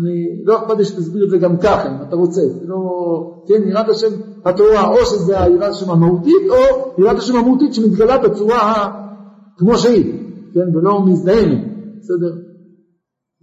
אני 0.00 0.44
לא 0.44 0.58
אכפת 0.58 0.78
לי 0.78 0.84
שתסביר 0.84 1.24
את 1.24 1.30
זה 1.30 1.38
גם 1.38 1.56
ככה, 1.56 1.88
אם 1.88 2.02
אתה 2.08 2.16
רוצה. 2.16 2.40
זה 2.40 2.66
לא, 2.66 2.76
כן, 3.48 3.68
יראת 3.68 3.88
השם 3.88 4.08
התורה, 4.44 4.88
או 4.88 5.06
שזה 5.06 5.42
היראת 5.42 5.70
השם 5.70 5.90
המהותית, 5.90 6.42
או 6.48 6.94
יראת 6.98 7.16
השם 7.16 7.36
המהותית 7.36 7.74
שמתגלה 7.74 8.18
בצורה 8.18 8.92
כמו 9.56 9.78
שהיא, 9.78 10.14
כן, 10.54 10.76
ולא 10.76 11.06
מזדהמת, 11.06 11.64
בסדר? 12.00 12.32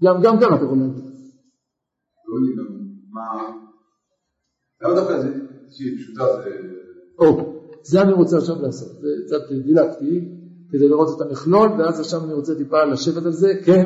גם, 0.04 0.22
גם 0.22 0.40
כאן 0.40 0.54
אתה 0.54 0.66
יכול 0.66 0.78
להגיד. 0.78 1.04
לא 2.28 2.64
מה... 3.12 3.52
למה 4.82 4.94
דווקא 4.96 5.20
זה 5.22 5.30
שהיא 5.72 5.98
פשוטה 5.98 6.24
זה... 6.44 6.50
זה 7.84 8.02
אני 8.02 8.14
רוצה 8.14 8.38
עכשיו 8.38 8.56
לעשות, 8.62 8.88
זה 8.88 9.08
קצת 9.26 9.54
דילגתי 9.66 10.38
כדי 10.72 10.90
לראות 10.90 11.08
את 11.16 11.28
המכלול, 11.28 11.70
ואז 11.80 12.00
עכשיו 12.00 12.24
אני 12.24 12.34
רוצה 12.34 12.56
טיפה 12.56 12.84
לשבת 12.84 13.26
על 13.26 13.32
זה, 13.32 13.54
כן. 13.66 13.86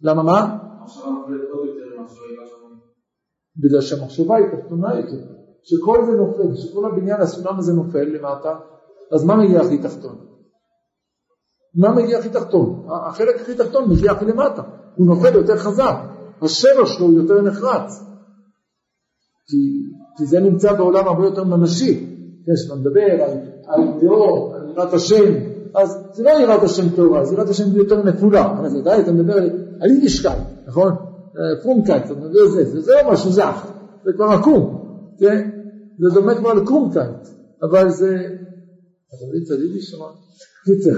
למה 0.00 0.22
מה? 0.22 0.58
בגלל 3.56 3.80
שהמחשבה 3.80 4.36
היא 4.36 4.46
תחתונה 4.46 4.94
יותר. 4.94 5.34
שכל 5.62 5.98
זה 6.06 6.12
נופל, 6.12 6.54
שכל 6.54 6.84
הבניין 6.84 7.20
הסולם 7.20 7.58
הזה 7.58 7.72
נופל 7.72 8.04
למטה, 8.04 8.58
אז 9.12 9.24
מה 9.24 9.36
מגיע 9.36 9.60
הכי 9.60 9.78
תחתון? 9.78 10.26
מה 11.74 11.94
מגיע 11.94 12.18
הכי 12.18 12.28
תחתון? 12.28 12.86
החלק 13.08 13.40
הכי 13.40 13.54
תחתון 13.54 13.90
מגיע 13.90 14.12
הכי 14.12 14.24
למטה, 14.24 14.62
הוא 14.96 15.06
נופל 15.06 15.34
יותר 15.34 15.56
חזק, 15.56 15.96
השבר 16.42 16.84
שלו 16.84 17.06
הוא 17.06 17.14
יותר 17.14 17.42
נחרץ. 17.42 18.04
כי, 19.46 19.56
כי 20.16 20.26
זה 20.26 20.40
נמצא 20.40 20.72
בעולם 20.72 21.08
הרבה 21.08 21.24
יותר 21.24 21.44
ממשי. 21.44 22.06
כן, 22.46 22.52
כשאתה 22.54 22.74
מדבר 22.74 23.24
על, 23.24 23.30
על 23.66 23.82
דעות, 24.00 24.52
על 24.54 24.70
יראת 24.70 24.94
השם, 24.94 25.34
אז 25.74 25.98
זה 26.12 26.22
לא 26.22 26.30
יראת 26.30 26.62
השם 26.62 26.88
טובה, 26.96 27.24
זה 27.24 27.34
יראת 27.34 27.48
השם 27.48 27.76
יותר 27.76 28.02
נפולה. 28.02 28.60
אז 28.64 28.76
עדיין 28.76 29.02
אתה 29.02 29.12
מדבר 29.12 29.36
על 29.80 29.90
יידישקייט, 29.90 30.42
נכון? 30.66 30.92
פרומקייט, 31.62 32.04
אתה 32.04 32.14
מדבר 32.14 32.46
זה, 32.46 32.80
זה, 32.80 32.92
לא 32.92 33.12
משהו 33.12 33.30
זך, 33.30 33.66
זה 34.04 34.12
כבר 34.12 34.24
עקום, 34.24 34.80
כן? 35.18 35.50
זה 35.98 36.14
דומה 36.14 36.34
כבר 36.34 36.54
לקרומקייט, 36.54 37.28
אבל 37.62 37.90
זה... 37.90 38.16
אתה 39.08 39.26
מבין 39.28 39.42
את 39.46 39.50
היידיש? 39.50 39.94
קיצר. 40.64 40.90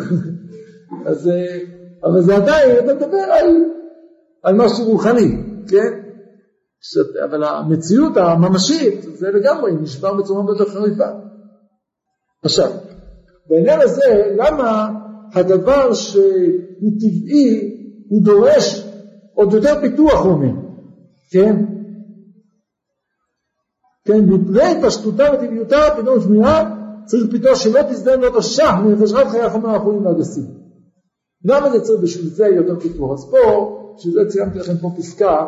אז, 1.06 1.30
אבל 2.04 2.22
זה 2.22 2.36
עדיין, 2.36 2.84
אתה 2.84 2.94
מדבר 2.94 3.16
על, 3.16 3.46
על 4.42 4.54
משהו 4.54 4.84
רוחני, 4.84 5.36
כן? 5.68 6.05
אבל 7.24 7.44
המציאות 7.44 8.16
הממשית 8.16 9.02
זה 9.02 9.28
לגמרי 9.30 9.72
נשבר 9.72 10.14
בצורה 10.14 10.44
יותר 10.48 10.64
חריפה. 10.64 11.08
עכשיו, 12.44 12.70
בעניין 13.48 13.80
הזה, 13.80 14.34
למה 14.36 14.88
הדבר 15.34 15.94
שהוא 15.94 16.90
טבעי, 17.00 17.76
הוא 18.08 18.22
דורש 18.24 18.86
עוד 19.34 19.52
יותר 19.52 19.80
פיתוח, 19.80 20.24
הוא 20.24 20.32
אומר, 20.32 20.52
כן? 21.30 21.56
כן, 24.04 24.24
מפני 24.24 24.82
פשטותה 24.82 25.24
וטבעיותה, 25.34 25.76
פתאום 26.02 26.20
שמיעה, 26.20 26.76
צריך 27.04 27.30
פיתוח 27.30 27.54
שלא 27.54 27.80
תזדהן 27.90 28.20
לא 28.20 28.38
תשח 28.38 28.72
מנפשת 28.84 29.26
חיי 29.30 29.42
החומר 29.42 29.68
האחרונים 29.68 30.06
והגסים. 30.06 30.44
למה 31.44 31.70
זה 31.70 31.80
צריך 31.80 32.00
בשביל 32.02 32.28
זה 32.28 32.46
יותר 32.46 32.80
פיתוח? 32.80 33.12
אז 33.12 33.30
פה, 33.30 33.76
בשביל 33.96 34.14
זה 34.14 34.30
ציינתי 34.30 34.58
לכם 34.58 34.78
פה 34.78 34.90
פסקה 34.96 35.46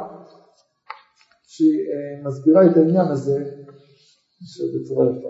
שהיא 1.51 1.79
מסבירה 2.25 2.67
את 2.67 2.77
העניין 2.77 3.07
הזה 3.07 3.45
בצורה 4.75 5.07
יפה. 5.07 5.29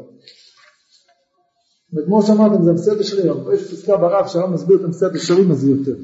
וכמו 1.92 2.22
שאמרתם 2.22 2.64
זה 2.64 2.70
המסעד 2.70 3.00
ישרים, 3.00 3.30
אבל 3.30 3.54
יש 3.54 3.72
פסקה 3.72 3.96
ברב 3.96 4.28
שהרב 4.28 4.50
מסביר 4.50 4.76
את 4.80 4.84
המסעד 4.84 5.16
ישרים 5.16 5.50
הזה 5.50 5.66
יותר. 5.66 5.96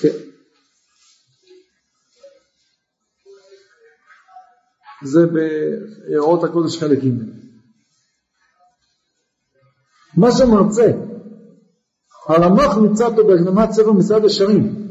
כן. 0.00 0.18
זה 5.04 5.20
באורות 5.26 6.44
הקודש 6.44 6.78
חלק 6.78 6.98
ג'. 6.98 7.08
מה 10.16 10.32
שמרצה, 10.32 10.90
הרמ"ח 12.28 12.76
נמצא 12.76 13.08
פה 13.08 13.22
בהקדמת 13.22 13.70
ספר 13.72 13.92
מסעד 13.92 14.24
ישרים. 14.24 14.87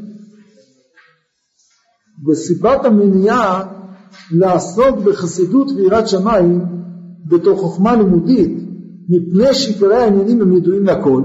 וסיבת 2.26 2.84
המניעה 2.84 3.64
לעסוק 4.32 4.98
בחסידות 5.04 5.70
ויראת 5.76 6.08
שמיים 6.08 6.64
בתור 7.28 7.58
חוכמה 7.58 7.96
לימודית 7.96 8.58
מפני 9.08 9.54
שעיקרי 9.54 9.96
העניינים 9.96 10.42
הם 10.42 10.56
ידועים 10.56 10.84
לכל 10.84 11.22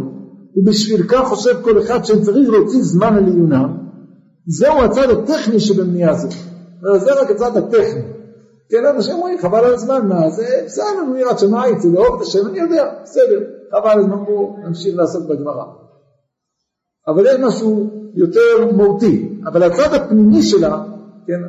ובשביל 0.57 1.03
כך 1.07 1.27
חושב 1.27 1.61
כל 1.61 1.79
אחד 1.79 2.05
שהם 2.05 2.21
צריך 2.21 2.49
להוציא 2.49 2.81
זמן 2.81 3.15
על 3.17 3.25
עיונם 3.25 3.77
זהו 4.47 4.81
הצד 4.81 5.09
הטכני 5.09 5.59
שבמניעה 5.59 6.11
הזאת. 6.11 6.31
זה 6.97 7.21
רק 7.21 7.31
הצד 7.31 7.57
הטכני. 7.57 8.01
כן 8.69 8.85
אנשים 8.95 9.15
אומרים 9.15 9.37
חבל 9.37 9.65
על 9.65 9.73
הזמן 9.73 10.07
מה 10.07 10.29
זה? 10.29 10.63
בסדר 10.65 11.03
נו 11.07 11.17
יראת 11.17 11.39
שמיים 11.39 11.79
זה 11.79 11.89
לאהוב 11.89 12.15
את 12.15 12.21
השם 12.21 12.47
אני 12.47 12.59
יודע 12.59 12.93
בסדר 13.03 13.43
חבל 13.71 13.89
על 13.89 13.99
הזמן 13.99 14.25
בואו 14.25 14.55
נמשיך 14.67 14.95
לעסוק 14.97 15.23
בגמרא. 15.29 15.63
אבל 17.07 17.25
יש 17.25 17.35
משהו 17.39 18.02
יותר 18.13 18.71
מהותי, 18.75 19.39
אבל 19.45 19.63
הצד 19.63 19.93
הפנימי 19.93 20.41
שלה, 20.41 20.83
כן, 21.27 21.39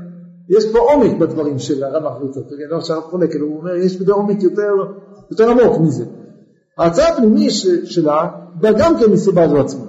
יש 0.49 0.73
פה 0.73 0.79
עומק 0.79 1.19
בדברים 1.19 1.59
של 1.59 1.85
הרב 1.85 2.03
מחריצה, 2.03 2.41
כן, 2.41 2.57
לא 2.71 2.81
שהרב 2.81 3.03
חולק, 3.03 3.37
הוא 3.41 3.59
אומר, 3.59 3.75
יש 3.75 4.01
בזה 4.01 4.13
עומק 4.13 4.43
יותר, 4.43 4.73
יותר 5.31 5.51
עמוק 5.51 5.81
מזה. 5.81 6.05
הצד 6.79 7.03
הפנימי 7.13 7.51
ש, 7.51 7.67
שלה 7.85 8.29
בא 8.55 8.73
גם 8.73 8.99
כן 8.99 9.13
מסיבה 9.13 9.49
זו 9.49 9.61
עצמה, 9.61 9.85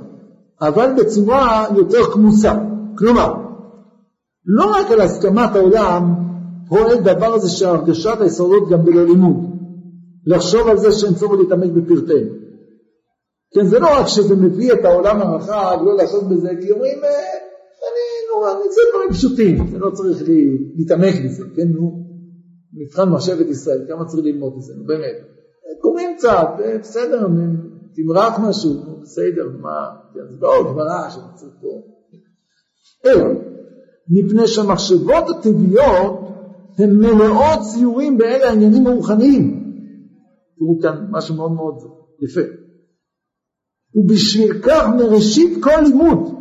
אבל 0.61 0.89
בצורה 0.97 1.65
יותר 1.75 2.03
כמוסה. 2.03 2.53
כלומר, 2.97 3.33
לא 4.45 4.71
רק 4.71 4.91
על 4.91 5.01
הסכמת 5.01 5.55
העולם 5.55 6.13
פועל 6.69 6.97
דבר 6.97 7.33
הזה 7.33 7.49
שהרגשת 7.49 8.21
היסודות 8.21 8.69
גם 8.69 8.85
בלא 8.85 9.05
לימוד, 9.05 9.35
לחשוב 10.25 10.67
על 10.67 10.77
זה 10.77 10.91
שאין 10.91 11.13
צורך 11.13 11.39
להתעמק 11.39 11.71
בפרטיהם. 11.71 12.44
כן, 13.55 13.65
זה 13.65 13.79
לא 13.79 13.87
רק 13.99 14.07
שזה 14.07 14.35
מביא 14.35 14.73
את 14.73 14.85
העולם 14.85 15.21
הרחב, 15.21 15.77
לא 15.85 15.95
לעשות 15.95 16.23
בזה, 16.29 16.49
כי 16.61 16.71
אומרים, 16.71 17.03
אה, 17.03 17.09
אני, 17.87 18.05
נו, 18.29 18.51
אני, 18.51 18.71
זה 18.71 18.81
דברים 18.93 19.11
פשוטים, 19.11 19.67
זה 19.67 19.77
לא 19.79 19.89
צריך 19.89 20.23
להתעמק 20.75 21.13
בזה, 21.25 21.43
כן, 21.55 21.67
נו, 21.67 22.05
מבחן 22.73 23.09
מחשבת 23.09 23.47
ישראל, 23.49 23.85
כמה 23.87 24.05
צריך 24.05 24.25
ללמוד 24.25 24.53
בזה, 24.57 24.73
נו, 24.77 24.85
באמת. 24.85 25.15
קוראים 25.81 26.15
קצת, 26.17 26.47
אה, 26.59 26.77
בסדר, 26.77 27.27
תמרח 27.95 28.39
משהו, 28.39 28.71
בסדר, 29.01 29.49
מה, 29.61 29.89
כן, 30.13 30.19
זה 30.29 30.37
לא 30.41 30.63
גמרא 30.71 31.09
שמצריך 31.09 31.53
פה. 31.61 31.81
אלא, 33.05 33.25
מפני 34.09 34.47
שהמחשבות 34.47 35.29
הטבעיות 35.29 36.19
הן 36.77 36.97
מלאות 36.97 37.59
ציורים 37.73 38.17
באלה 38.17 38.49
העניינים 38.49 38.87
הרוחניים. 38.87 39.63
תראו 40.57 40.79
כאן 40.81 41.05
משהו 41.11 41.35
מאוד 41.35 41.51
מאוד 41.51 41.75
יפה. 42.23 42.64
ובשביל 43.95 44.61
כך 44.63 44.87
מראשית 44.97 45.63
כל 45.63 45.81
לימוד, 45.83 46.35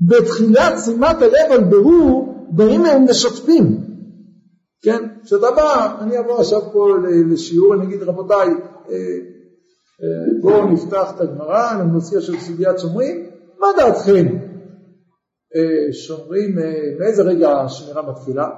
בתחילת 0.00 0.74
שימת 0.84 1.16
הלב 1.22 1.52
על 1.52 1.64
ברור, 1.64 2.34
באים 2.50 2.82
מהם 2.82 3.04
לשתפים. 3.04 3.86
כן? 4.82 5.08
כשאתה 5.24 5.46
בא, 5.56 5.98
אני 6.00 6.18
אבוא 6.18 6.38
עכשיו 6.38 6.60
פה 6.72 6.88
לשיעור, 7.32 7.74
אני 7.74 7.84
אגיד 7.84 8.02
רבותיי, 8.02 8.48
אה, 8.48 8.94
אה, 10.02 10.40
בואו 10.42 10.66
נפתח 10.66 11.12
את 11.16 11.20
הגמרא, 11.20 11.70
אני 11.70 11.96
מציע 11.96 12.20
של 12.20 12.38
סוגיית 12.38 12.78
שומרים, 12.78 13.30
מה 13.60 13.66
דעתכם? 13.76 14.26
אה, 15.56 15.92
שומרים, 15.92 16.56
מאיזה 16.98 17.22
רגע 17.22 17.50
השמירה 17.50 18.10
מתחילה? 18.10 18.48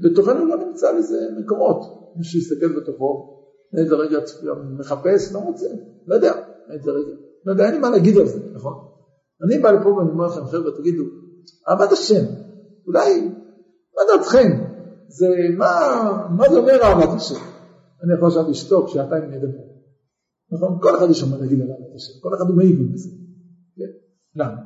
בתוכנו 0.00 0.46
לא 0.46 0.56
נמצא 0.56 0.92
לזה 0.92 1.16
מקומות, 1.40 1.78
מי 2.16 2.24
שיסתכל 2.24 2.80
בתוכו, 2.80 3.41
איזה 3.78 3.94
רגע 3.94 4.18
מחפש, 4.78 5.32
לא 5.32 5.40
מוצא, 5.40 5.66
לא 6.06 6.14
יודע, 6.14 6.32
איזה 6.72 6.90
רגע, 6.90 7.12
לא 7.46 7.52
יודע, 7.52 7.64
אין 7.64 7.74
לי 7.74 7.78
מה 7.78 7.90
להגיד 7.90 8.16
על 8.16 8.26
זה, 8.26 8.38
נכון? 8.54 8.72
אני 9.44 9.62
בא 9.62 9.70
לפה 9.70 9.88
ואני 9.88 10.10
אומר 10.10 10.26
לכם, 10.26 10.44
חבר'ה, 10.44 10.70
תגידו, 10.78 11.04
אהבת 11.68 11.92
השם, 11.92 12.24
אולי, 12.86 13.28
מה 13.96 14.02
דעתכם? 14.08 14.64
זה, 15.08 15.26
מה, 15.56 15.68
מה 16.36 16.48
זה 16.50 16.58
אומר 16.58 16.82
אהבת 16.82 17.16
השם? 17.16 17.40
אני 18.04 18.14
יכול 18.14 18.28
עכשיו 18.28 18.50
לשתוק 18.50 18.88
שעתיים 18.88 19.24
אני 19.24 19.36
אדבר. 19.36 19.62
נכון? 20.52 20.78
כל 20.82 20.96
אחד 20.96 21.10
יש 21.10 21.20
שם 21.20 21.30
מה 21.30 21.36
להגיד 21.36 21.60
על 21.60 21.70
אהבת 21.70 21.94
השם, 21.94 22.12
כל 22.22 22.34
אחד 22.34 22.44
הוא 22.48 22.56
מעיב 22.56 22.92
בזה. 22.92 23.08
כן? 23.76 23.92
למה? 24.36 24.56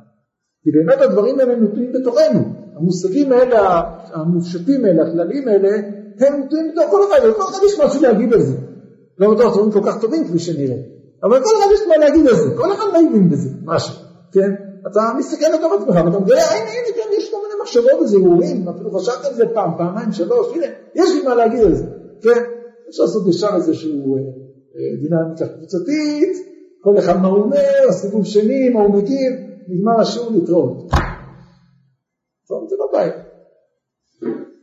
כי 0.63 0.69
באמת 0.71 1.01
הדברים 1.01 1.39
האלה 1.39 1.55
נטועים 1.55 1.93
בתוכנו. 1.93 2.39
המושגים 2.75 3.31
האלה, 3.31 3.81
המופשטים 4.13 4.85
האלה, 4.85 5.07
הכללים 5.07 5.47
האלה, 5.47 5.69
הם 6.19 6.41
נטועים 6.41 6.71
בתוך 6.71 6.91
כל 6.91 7.01
אחד, 7.07 7.29
וכל 7.29 7.43
אחד 7.49 7.59
יש 7.65 7.79
משהו 7.79 8.01
להגיד 8.01 8.33
על 8.33 8.41
זה. 8.41 8.57
לא 9.19 9.33
בטוח 9.33 9.53
דברים 9.53 9.71
כל 9.71 9.81
כך 9.85 10.01
טובים 10.01 10.27
כפי 10.27 10.39
שנראה, 10.39 10.77
אבל 11.23 11.39
כל 11.43 11.49
אחד 11.57 11.67
יש 11.73 11.79
מה 11.87 11.97
להגיד 11.97 12.27
על 12.27 12.35
זה, 12.35 12.49
כל 12.57 12.73
אחד 12.73 12.85
מבין 12.99 13.29
בזה 13.29 13.49
משהו, 13.63 13.95
כן? 14.31 14.51
אתה 14.91 14.99
מסתכל 15.17 15.45
על 15.45 15.53
עצמך 15.53 15.95
ואתה 16.05 16.19
מגלה, 16.19 16.41
הנה, 16.41 16.69
הנה, 16.69 16.95
כן, 16.95 17.09
יש 17.17 17.31
כל 17.31 17.37
מיני 17.37 17.61
מחשבות 17.61 18.01
וזיהורים, 18.01 18.69
אפילו 18.69 18.91
חשבתי 18.91 19.27
על 19.27 19.33
זה 19.33 19.43
פעם, 19.53 19.71
פעמיים, 19.77 20.11
שלוש, 20.11 20.47
הנה, 20.55 20.65
יש 20.95 21.09
לי 21.15 21.23
מה 21.23 21.35
להגיד 21.35 21.63
על 21.63 21.75
זה, 21.75 21.85
כן? 22.21 22.43
אפשר 22.89 23.03
לעשות 23.03 23.27
ישר 23.27 23.55
איזשהו 23.55 24.15
אה, 24.15 24.21
אה, 24.21 24.95
דינמיקה 25.01 25.57
קבוצתית, 25.57 26.47
כל 26.83 26.97
אחד 26.97 27.21
מה 27.21 27.27
הוא 27.27 27.43
אומר, 27.43 27.91
סיבוב 27.91 28.25
שני, 28.25 28.69
מה 28.69 28.81
הוא 28.81 28.93
מגיב, 28.93 29.33
נגמר 29.67 29.99
השיעור 30.01 30.31
להתראות. 30.31 30.89
טוב, 32.47 32.67
זה 32.69 32.75
לא 32.79 32.89
בעיה. 32.93 33.13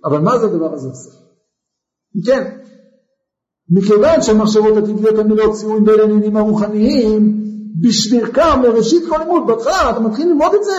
אבל 0.04 0.18
מה 0.18 0.38
זה 0.38 0.46
הדבר 0.46 0.74
הזה 0.74 0.88
עושה? 0.88 1.10
כן, 2.26 2.58
מכיוון 3.70 4.22
שהמחשבות 4.22 4.76
הטבעיות 4.76 5.18
הן 5.18 5.30
ללא 5.30 5.52
ציורים 5.52 5.84
בין 5.84 6.00
העניינים 6.00 6.36
הרוחניים, 6.36 7.44
בשבירכם 7.80 8.62
לראשית 8.62 9.02
כל 9.08 9.18
לימוד, 9.18 9.46
בהתחלה 9.46 9.90
אתה 9.90 10.00
מתחיל 10.00 10.28
ללמוד 10.28 10.54
את 10.54 10.64
זה, 10.64 10.78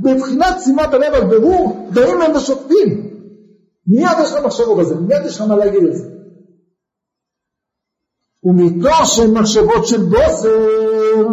בבחינת 0.00 0.56
שימת 0.64 0.94
הלב 0.94 1.14
על 1.14 1.24
בירור, 1.24 1.88
באים 1.94 2.20
הם 2.20 2.36
ושותפים. 2.36 3.10
מיד 3.86 4.10
יש 4.22 4.32
לך 4.32 4.44
מחשבות 4.44 4.78
על 4.78 5.00
מיד 5.00 5.26
יש 5.26 5.36
לך 5.36 5.42
מה 5.48 5.56
להגיד 5.56 5.84
על 5.84 5.92
זה. 5.92 6.04
ומתוך 8.44 9.06
שהן 9.06 9.30
מחשבות 9.30 9.86
של 9.86 10.02
בוסר, 10.02 11.28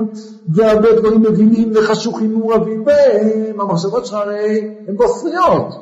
והרבה 0.56 0.94
דברים 1.00 1.22
מבינים 1.22 1.72
וחשוכים 1.76 2.34
מעורבים 2.34 2.84
בהם, 2.86 3.62
המחשבות 3.62 4.06
שלך 4.06 4.16
הרי 4.16 4.76
הן 4.88 4.96
בוסריות, 4.98 5.74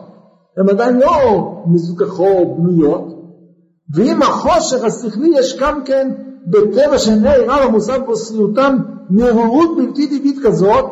הן 0.58 0.70
עדיין 0.70 1.00
לא 1.00 1.42
מזוכחות, 1.68 2.58
בנויות, 2.58 3.15
ואם 3.94 4.22
החושך 4.22 4.84
השכלי 4.84 5.32
יש 5.34 5.58
גם 5.60 5.84
כן 5.84 6.12
בטבע 6.48 6.98
שאינה 6.98 7.34
עירה 7.34 7.68
ומושג 7.68 8.00
בוסריותם 8.06 8.78
מהורות 9.10 9.78
בלתי 9.78 10.08
טבעית 10.08 10.38
כזאת, 10.44 10.86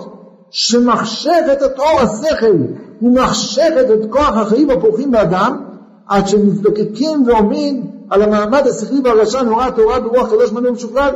שמחשכת 0.52 1.64
את 1.66 1.80
אור 1.80 2.00
השכל 2.02 2.56
ומחשכת 3.02 3.86
את 3.94 4.12
כוח 4.12 4.38
החיים 4.38 4.70
הפורחים 4.70 5.12
באדם, 5.12 5.64
עד 6.08 6.28
שמזדקקים 6.28 7.28
ועומדים 7.28 7.92
על 8.10 8.22
המעמד 8.22 8.68
השכלי 8.68 9.00
והרגשה 9.04 9.42
נורא 9.42 9.70
תורה 9.70 10.00
ברוח 10.00 10.28
קדוש 10.28 10.52
מנוע 10.52 10.72
ומשוכלל. 10.72 11.16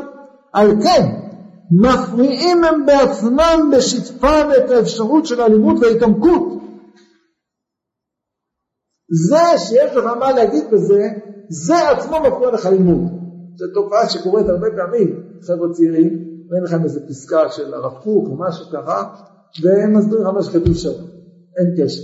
על 0.54 0.72
כן, 0.84 1.06
מפריעים 1.72 2.64
הם 2.64 2.86
בעצמם 2.86 3.72
בשטפם 3.78 4.50
את 4.58 4.72
האפשרות 4.72 5.26
של 5.26 5.42
הלימוד 5.42 5.84
וההתעמקות. 5.84 6.62
זה 9.30 9.60
שיש 9.60 9.96
לך 9.96 10.06
מה 10.20 10.32
להגיד 10.32 10.64
בזה, 10.72 11.10
זה 11.50 11.90
עצמו 11.90 12.18
מפריע 12.20 12.52
לך 12.52 12.66
ללמוד. 12.66 13.12
זו 13.56 13.66
תופעה 13.74 14.10
שקורית 14.10 14.50
הרבה 14.50 14.68
פעמים, 14.76 15.24
חבר'ה 15.42 15.74
צעירים, 15.74 16.28
ואין 16.50 16.64
לכם 16.64 16.84
איזה 16.84 17.00
פסקה 17.08 17.50
של 17.50 17.74
הרב 17.74 17.94
קוק 18.04 18.28
או 18.28 18.38
משהו 18.48 18.66
ככה, 18.74 19.04
והם 19.64 19.98
מסבירים 19.98 20.26
לך 20.26 20.34
מה 20.34 20.44
שכתוב 20.44 20.76
שם. 20.76 20.90
אין 21.58 21.76
קשר. 21.78 22.02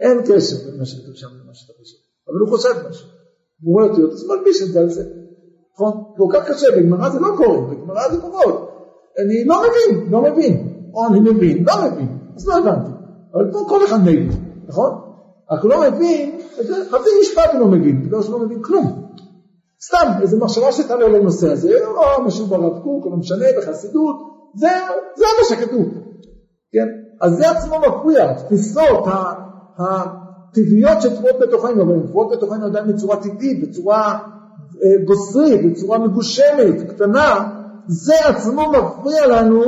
אין 0.00 0.18
קשר 0.22 0.56
בין 0.66 0.78
מה 0.78 0.84
שכתוב 0.86 1.14
שם 1.14 1.26
למה 1.26 1.54
שאתה 1.54 1.72
חושב. 1.78 1.96
אבל 2.28 2.38
הוא 2.38 2.48
חושב 2.48 2.88
משהו. 2.90 3.08
הוא 3.62 3.74
רואה 3.74 3.88
אותי, 3.88 4.02
אז 4.02 4.26
מלביש 4.28 4.62
את 4.62 4.68
זה 4.68 4.80
על 4.80 4.88
זה. 4.88 5.04
נכון? 5.74 5.92
כל 6.16 6.26
כך 6.32 6.50
קשה, 6.50 6.66
בגמרא 6.76 7.10
זה 7.10 7.20
לא 7.20 7.28
קורה, 7.36 7.74
בגמרא 7.74 8.08
זה 8.10 8.20
קורה. 8.20 8.44
אני 9.18 9.44
לא 9.44 9.56
מבין, 9.62 10.10
לא 10.10 10.32
מבין. 10.32 10.68
או 10.94 11.06
אני 11.06 11.20
מבין, 11.20 11.64
לא 11.64 11.74
מבין. 11.86 12.18
אז 12.36 12.48
לא 12.48 12.58
הבנתי. 12.58 12.90
אבל 13.34 13.52
פה 13.52 13.66
כל 13.68 13.84
אחד 13.84 13.96
מבין, 14.02 14.30
נכון? 14.68 15.07
רק 15.50 15.62
הוא 15.62 15.70
לא 15.70 15.90
מבין, 15.90 16.38
חצי 16.90 17.10
משפט 17.20 17.50
הוא 17.52 17.60
לא 17.60 17.66
מבין, 17.66 18.02
בגלל 18.02 18.22
שהוא 18.22 18.40
לא 18.40 18.46
מבין 18.46 18.62
כלום. 18.62 19.08
סתם, 19.82 20.22
איזו 20.22 20.38
מחשבה 20.38 20.72
שתעלה 20.72 21.08
לנושא 21.08 21.52
הזה, 21.52 21.72
או 21.86 22.22
משהו 22.24 22.46
ברב 22.46 22.78
קוק, 22.82 23.04
או 23.04 23.10
לא 23.10 23.16
משנה, 23.16 23.44
בחסידות, 23.58 24.16
זה, 24.54 24.68
זה 25.16 25.24
מה 25.38 25.56
שכתוב. 25.56 25.86
כן? 26.72 26.88
אז 27.20 27.36
זה 27.36 27.50
עצמו 27.50 27.76
מפריע, 27.78 28.30
התפיסות 28.30 29.04
הטבעיות 29.78 31.02
שטבועות 31.02 31.36
בתוכנו, 31.40 31.82
אבל 31.82 31.94
הן 31.94 32.06
טבועות 32.06 32.32
בתוכנו 32.32 32.66
עדיין 32.66 32.86
בצורה 32.86 33.16
טבעית, 33.16 33.68
בצורה 33.68 34.18
אה, 34.82 35.06
בוסרית, 35.06 35.72
בצורה 35.72 35.98
מגושמת, 35.98 36.88
קטנה, 36.88 37.50
זה 37.86 38.14
עצמו 38.28 38.72
מפריע 38.72 39.26
לנו 39.26 39.62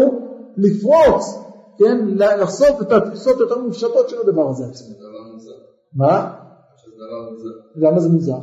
לפרוץ, 0.57 1.38
כן? 1.81 1.97
לחשוף 2.40 2.83
את 2.83 2.93
התפיסות 2.93 3.40
יותר 3.40 3.59
מופשטות 3.59 4.09
של 4.09 4.19
הדבר 4.21 4.49
הזה 4.51 4.64
עצמו. 4.64 4.95
מה? 5.93 6.14
למה 7.77 8.01
זה 8.01 8.09
מוזר? 8.09 8.40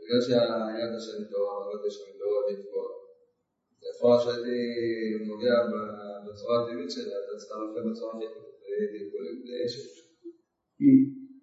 בגלל 0.00 0.20
שהיד 0.26 0.92
השני 0.96 1.24
טובה, 1.30 1.50
הרגל 1.52 1.86
השני 1.86 2.12
לא 2.20 2.26
אוהבים 2.32 2.64
פה. 2.72 2.82
להיות 4.10 4.22
שהייתי 4.22 4.58
נוגע 5.30 5.54
בצורה 6.26 6.54
הטבעית 6.62 6.90
שלה, 6.90 7.02
אתה 7.02 7.38
צריך 7.38 7.50
להלכת 7.52 7.90
בצורה 7.90 8.12
הכי. 8.14 8.26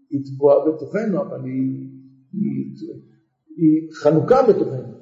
היא 0.10 0.19
טבועה 0.26 0.56
בתוכנו, 0.67 1.21
אבל 1.21 1.39
היא 3.58 3.91
חנוקה 3.93 4.41
בתוכנו. 4.50 4.95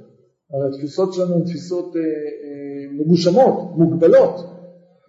הרי 0.52 0.68
התפיסות 0.70 1.14
שלנו 1.14 1.36
הן 1.36 1.44
תפיסות 1.44 1.96
אה, 1.96 2.02
אה, 2.02 2.92
מגושמות, 3.00 3.78
מוגבלות. 3.78 4.53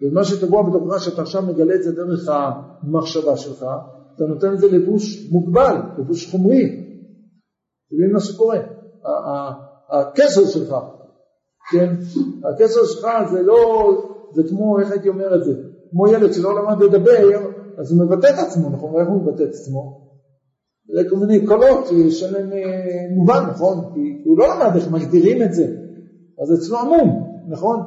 ומה 0.05 0.25
שטבוע 0.25 0.63
בתוכך, 0.63 1.03
שאתה 1.03 1.23
עכשיו 1.23 1.43
מגלה 1.43 1.75
את 1.75 1.83
זה 1.83 1.93
דרך 1.93 2.29
המחשבה 2.29 3.37
שלך, 3.37 3.67
אתה 4.17 4.25
נותן 4.25 4.53
לזה 4.53 4.67
לבוש 4.69 5.29
מוגבל, 5.31 5.77
לבוש 5.99 6.31
חומרי. 6.31 6.65
אתה 6.65 7.95
מבין 7.95 8.13
מה 8.13 8.21
שקורה? 8.21 8.59
הקשר 9.91 10.45
שלך, 10.45 10.75
כן? 11.73 11.95
הקשר 12.45 12.85
שלך 12.85 13.07
זה 13.31 13.43
לא, 13.43 13.91
זה 14.35 14.43
כמו, 14.49 14.79
איך 14.81 14.91
הייתי 14.91 15.09
אומר 15.09 15.35
את 15.35 15.45
זה? 15.45 15.53
כמו 15.91 16.09
ילד 16.09 16.33
שלא 16.33 16.63
למד 16.63 16.83
לדבר, 16.83 17.29
אז 17.79 17.93
הוא 17.93 18.07
מבטא 18.07 18.27
את 18.27 18.39
עצמו, 18.47 18.71
נכון? 18.71 19.01
איך 19.01 19.09
הוא 19.09 19.23
מבטא 19.23 19.43
את 19.43 19.49
עצמו? 19.49 20.05
זה 20.95 21.03
כל 21.11 21.17
מיני 21.17 21.47
קולות 21.47 21.87
שאין 22.11 22.33
להם 22.33 22.53
אה, 22.53 23.07
מובן, 23.17 23.45
נכון? 23.51 23.93
כי 23.95 24.23
הוא 24.25 24.39
לא 24.39 24.47
למד 24.55 24.77
איך 24.77 24.91
מגדירים 24.91 25.43
את 25.43 25.55
זה. 25.55 25.67
אז 26.43 26.55
אצלו 26.55 26.79
עמום, 26.79 27.41
נכון? 27.49 27.81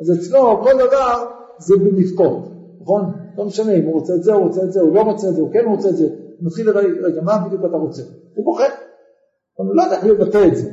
אז 0.00 0.10
אצלו 0.18 0.62
כל 0.62 0.72
דבר 0.88 1.33
זה 1.58 1.74
בלבכות, 1.76 2.48
נכון? 2.80 3.04
לא 3.36 3.44
משנה 3.44 3.72
אם 3.72 3.84
הוא 3.84 3.92
רוצה 3.94 4.14
את 4.14 4.22
זה, 4.22 4.32
הוא 4.32 4.46
רוצה 4.46 4.62
את 4.62 4.72
זה, 4.72 4.80
הוא 4.80 4.94
לא 4.94 5.00
רוצה 5.00 5.28
את 5.28 5.34
זה, 5.34 5.40
הוא 5.40 5.52
כן 5.52 5.64
רוצה 5.68 5.88
את 5.88 5.96
זה. 5.96 6.04
הוא 6.04 6.46
מתחיל 6.46 6.66
לרגע, 6.66 6.88
רגע, 7.02 7.22
מה 7.22 7.38
בדיוק 7.46 7.64
אתה 7.64 7.76
רוצה? 7.76 8.02
הוא 8.34 8.44
בוכה. 8.44 8.64
הוא 9.56 9.74
לא 9.74 9.82
יודע 9.82 9.96
איך 9.96 10.04
לבטא 10.04 10.46
את 10.46 10.56
זה. 10.56 10.70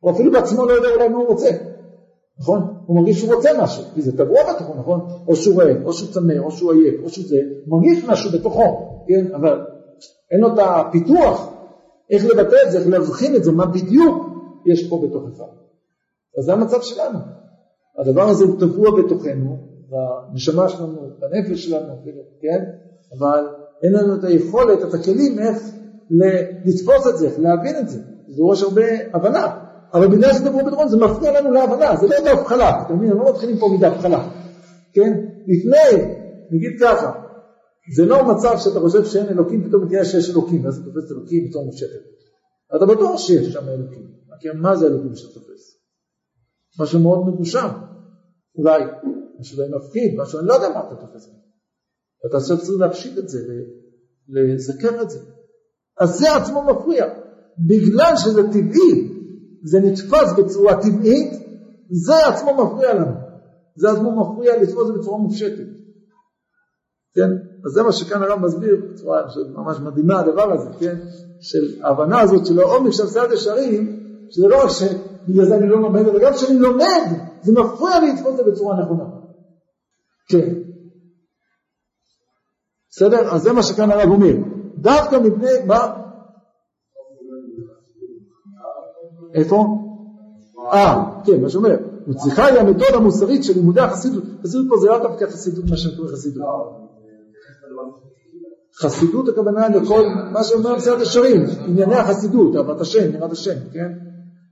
הוא 0.00 0.10
אפילו 0.10 0.32
בעצמו 0.32 0.66
לא 0.66 0.72
יודע 0.72 0.88
אולי 0.88 1.08
מה 1.08 1.18
הוא 1.18 1.26
רוצה. 1.26 1.50
נכון? 2.38 2.74
הוא 2.86 2.96
מרגיש 2.96 3.20
שהוא 3.20 3.34
רוצה 3.34 3.50
משהו, 3.62 3.84
כי 3.94 4.02
זה 4.02 4.16
טבוע 4.16 4.40
בתוכו, 4.54 4.74
נכון? 4.74 5.00
או 5.28 5.36
שהוא 5.36 5.62
רעב, 5.62 5.76
או 5.84 5.92
שהוא 5.92 6.12
צמא, 6.12 6.38
או 6.38 6.50
שהוא 6.50 6.72
עייף, 6.72 6.94
או 7.04 7.08
שהוא 7.08 7.24
זה, 7.28 7.36
הוא 7.66 7.78
מרגיש 7.78 8.04
משהו 8.04 8.30
בתוכו, 8.38 8.88
כן? 9.08 9.34
אבל 9.34 9.60
אין 10.30 10.40
לו 10.40 10.54
את 10.54 10.58
הפיתוח 10.58 11.52
איך 12.10 12.24
לבטא 12.24 12.56
את 12.66 12.72
זה, 12.72 12.78
איך 12.78 12.88
להבחין 12.88 13.36
את 13.36 13.44
זה, 13.44 13.52
מה 13.52 13.66
בדיוק 13.66 14.26
יש 14.66 14.88
פה 14.88 15.02
בתוכך. 15.04 15.42
אז 16.38 16.44
זה 16.44 16.52
המצב 16.52 16.82
שלנו. 16.82 17.18
הדבר 17.98 18.22
הזה 18.22 18.44
הוא 18.44 18.60
טבוע 18.60 18.90
בתוכנו, 19.02 19.56
בנשמה 19.92 20.68
שלנו, 20.68 21.10
בנפש 21.18 21.64
שלנו, 21.64 21.94
כן? 22.40 22.64
אבל 23.18 23.46
אין 23.82 23.92
לנו 23.92 24.14
את 24.14 24.24
היכולת, 24.24 24.82
את 24.82 24.94
הכלים 24.94 25.38
איך 25.38 25.58
לתפוס 26.64 27.06
את 27.08 27.16
זה, 27.18 27.28
להבין 27.38 27.78
את 27.78 27.88
זה. 27.88 27.98
זה 28.28 28.36
דורש 28.36 28.62
הרבה 28.62 28.82
הבנה. 29.14 29.58
אבל 29.94 30.08
בגלל 30.08 30.32
שזה 30.32 30.50
דבר 30.50 30.64
בדרון 30.66 30.88
זה 30.88 30.96
מפריע 30.96 31.40
לנו 31.40 31.52
להבנה, 31.52 31.96
זה 31.96 32.06
לא 32.06 32.44
חלק, 32.44 32.74
אתה 32.86 32.94
מבין? 32.94 33.10
לא 33.10 33.30
מתחילים 33.32 33.58
פה 33.58 33.68
מדף 33.68 33.98
חלק, 34.00 34.20
כן? 34.92 35.12
לפני, 35.46 36.04
נגיד 36.50 36.70
ככה, 36.80 37.12
זה 37.96 38.06
לא 38.06 38.24
מצב 38.24 38.54
שאתה 38.58 38.80
חושב 38.80 39.04
שאין 39.04 39.28
אלוקים, 39.28 39.68
פתאום 39.68 39.88
תראה 39.88 40.04
שיש 40.04 40.30
אלוקים, 40.30 40.64
ואז 40.64 40.76
אתה 40.76 40.84
תופס 40.84 41.12
אלוקים 41.12 41.48
פתאום 41.48 41.64
מושטת. 41.64 42.02
אתה 42.76 42.86
בטוח 42.86 43.18
שיש 43.18 43.52
שם 43.52 43.68
אלוקים, 43.68 44.06
כי 44.40 44.48
מה 44.54 44.76
זה 44.76 44.86
אלוקים 44.86 45.14
שאתה 45.14 45.40
תופס? 45.40 45.78
משהו 46.80 47.00
מאוד 47.00 47.18
מגושם, 47.26 47.68
אולי, 48.58 48.82
משהו 49.42 49.56
די 49.56 49.76
מפחיד, 49.76 50.14
משהו, 50.18 50.38
אני 50.38 50.48
לא 50.48 50.54
יודע 50.54 50.68
מה 50.68 50.80
אתה 50.80 50.94
תופס. 50.94 51.28
אתה 52.26 52.36
עכשיו 52.36 52.58
צריך 52.58 52.80
להפשיט 52.80 53.18
את 53.18 53.28
זה, 53.28 53.38
לזכר 54.28 55.02
את 55.02 55.10
זה. 55.10 55.18
אז 56.00 56.18
זה 56.18 56.36
עצמו 56.36 56.62
מפריע, 56.62 57.06
בגלל 57.58 58.12
שזה 58.16 58.42
טבעי, 58.42 59.08
זה 59.64 59.80
נתפס 59.80 60.32
בצורה 60.38 60.82
טבעית, 60.82 61.32
זה 61.90 62.26
עצמו 62.26 62.64
מפריע 62.64 62.94
לנו. 62.94 63.14
זה 63.76 63.90
עצמו 63.90 64.20
מפריע 64.20 64.62
לתפוס 64.62 64.82
את 64.82 64.94
זה 64.94 65.00
בצורה 65.00 65.18
מופשטת. 65.18 65.66
כן? 67.14 67.30
אז 67.66 67.72
זה 67.72 67.82
מה 67.82 67.92
שכאן 67.92 68.22
הרב 68.22 68.40
מסביר 68.40 68.76
בצורה 68.92 69.22
ממש 69.54 69.76
מדהימה 69.80 70.20
הדבר 70.20 70.52
הזה, 70.52 70.68
כן? 70.80 70.96
של 71.40 71.84
ההבנה 71.84 72.20
הזאת 72.20 72.46
של 72.46 72.60
העומק 72.60 72.92
של 72.92 73.06
סייעת 73.06 73.32
ישרים, 73.32 74.00
שזה 74.30 74.48
לא 74.48 74.64
רק 74.64 74.70
שבגלל 74.70 75.44
זה 75.44 75.56
אני 75.56 75.68
לא 75.68 75.80
לומד, 75.80 76.08
אלא 76.08 76.20
גם 76.20 76.32
כשאני 76.32 76.58
לומד, 76.58 77.02
זה 77.42 77.52
מפריע 77.52 78.00
לי 78.00 78.12
לתפוס 78.12 78.32
את 78.32 78.36
זה 78.36 78.50
בצורה 78.50 78.80
נכונה. 78.80 79.04
כן. 80.28 80.54
בסדר? 82.90 83.34
אז 83.34 83.42
זה 83.42 83.52
מה 83.52 83.62
שכאן 83.62 83.90
הרב 83.90 84.10
אומר. 84.10 84.34
דווקא 84.76 85.16
מפני, 85.16 85.50
מה? 85.66 86.02
איפה? 89.34 89.66
אה, 90.72 91.04
כן, 91.24 91.42
מה 91.42 91.50
שאומר, 91.50 91.76
וצריכה 92.08 92.46
היא 92.46 92.58
המתודה 92.58 92.96
המוסרית 92.96 93.44
של 93.44 93.52
לימודי 93.54 93.80
החסידות, 93.80 94.24
חסידות 94.42 94.66
פה 94.68 94.76
זה 94.76 94.88
לא 94.88 94.98
דווקא 94.98 95.26
חסידות, 95.26 95.64
מה 95.70 95.76
שקורא 95.76 96.08
חסידות. 96.08 96.44
חסידות 98.76 99.28
הכוונה 99.28 99.68
לכל 99.68 100.02
מה 100.32 100.44
שאומר 100.44 100.76
מסילת 100.76 101.00
ישרים, 101.00 101.44
ענייני 101.66 101.94
החסידות, 101.94 102.56
אהבת 102.56 102.80
השם, 102.80 103.14
יראת 103.14 103.32
השם, 103.32 103.54
כן? 103.72 103.92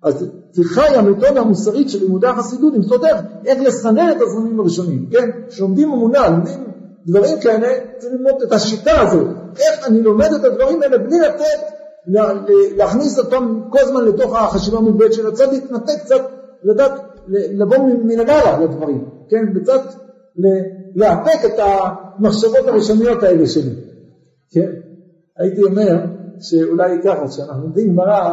אז 0.03 0.31
היא 0.57 0.99
המתודה 0.99 1.41
המוסרית 1.41 1.91
של 1.91 1.99
לימודי 1.99 2.27
החסידות 2.27 2.75
למצוא 2.75 2.97
דרך 2.97 3.21
איך 3.47 3.59
לסנן 3.61 4.11
את 4.11 4.17
הזרמים 4.21 4.61
הראשונים, 4.61 5.07
כן? 5.11 5.31
כשלומדים 5.49 5.93
אמונה, 5.93 6.29
לומדים 6.29 6.65
דברים 7.07 7.41
כאלה, 7.41 7.69
צריך 7.99 8.13
ללמוד 8.13 8.43
את 8.43 8.53
השיטה 8.53 9.01
הזאת, 9.01 9.27
איך 9.59 9.87
אני 9.89 10.03
לומד 10.03 10.29
את 10.41 10.45
הדברים 10.45 10.83
האלה 10.83 10.99
בלי 10.99 11.21
לתת, 11.21 11.61
להכניס 12.77 13.19
אותם 13.19 13.61
כל 13.71 13.79
הזמן 13.79 14.05
לתוך 14.05 14.37
החשיבה 14.37 14.79
המוגבלת 14.79 15.13
של 15.13 15.27
הצד, 15.27 15.53
להתנתק 15.53 16.01
קצת, 16.05 16.21
לדעת, 16.65 16.93
לבוא 17.29 17.77
מן 18.05 18.21
הגלה 18.21 18.61
לדברים, 18.61 19.05
כן? 19.29 19.45
וקצת 19.55 19.81
לאפק 20.95 21.45
את 21.45 21.59
המחשבות 21.59 22.67
הראשוניות 22.69 23.23
האלה 23.23 23.47
שלי, 23.47 23.75
כן? 24.51 24.71
הייתי 25.39 25.63
אומר 25.63 25.97
שאולי 26.41 26.99
ככה, 27.05 27.29
כשאנחנו 27.29 27.63
לומדים 27.63 27.93
גמרא, 27.93 28.33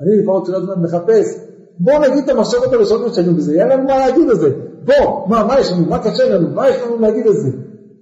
אני 0.00 0.22
לפחות 0.22 0.46
כל 0.46 0.54
הזמן 0.54 0.82
מחפש, 0.82 1.45
בואו 1.78 1.98
נגיד 1.98 2.24
את 2.24 2.28
המחשבות 2.28 2.72
הראשונות 2.72 3.14
שלנו 3.14 3.34
בזה, 3.34 3.52
אין 3.52 3.68
לנו 3.68 3.84
מה 3.84 3.98
להגיד 3.98 4.30
על 4.30 4.36
זה, 4.36 4.50
בוא, 4.84 5.28
מה, 5.28 5.44
מה 5.44 5.60
יש 5.60 5.72
לנו, 5.72 5.86
מה 5.86 5.98
קשה 5.98 6.24
לנו, 6.24 6.50
מה 6.50 6.68
יש 6.68 6.76
לנו 6.82 7.00
להגיד 7.00 7.26
על 7.26 7.32
זה? 7.32 7.48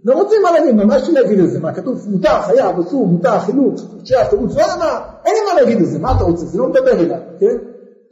לא 0.04 0.14
רוצים 0.14 0.42
מה 0.42 0.50
להגיד, 0.50 0.74
מה 0.74 0.96
יש 0.96 1.08
לי 1.08 1.14
להגיד 1.14 1.40
על 1.40 1.46
זה? 1.46 1.60
מה 1.60 1.72
כתוב 1.72 1.98
מותר, 2.10 2.40
חייב, 2.42 2.78
אסור, 2.78 3.06
מותר, 3.06 3.38
חילוק, 3.38 3.78
חודשי 3.78 4.14
תירוץ, 4.30 4.56
לא 4.56 4.60
יודע 4.62 4.76
מה, 4.78 5.00
אין 5.24 5.34
לי 5.34 5.40
מה 5.52 5.60
להגיד 5.60 5.78
על 5.78 5.84
זה, 5.84 5.98
מה 5.98 6.16
אתה 6.16 6.24
רוצה? 6.24 6.46
זה 6.46 6.58
לא 6.58 6.68
מדבר 6.68 6.92
אליי, 6.92 7.20
כן? 7.40 7.56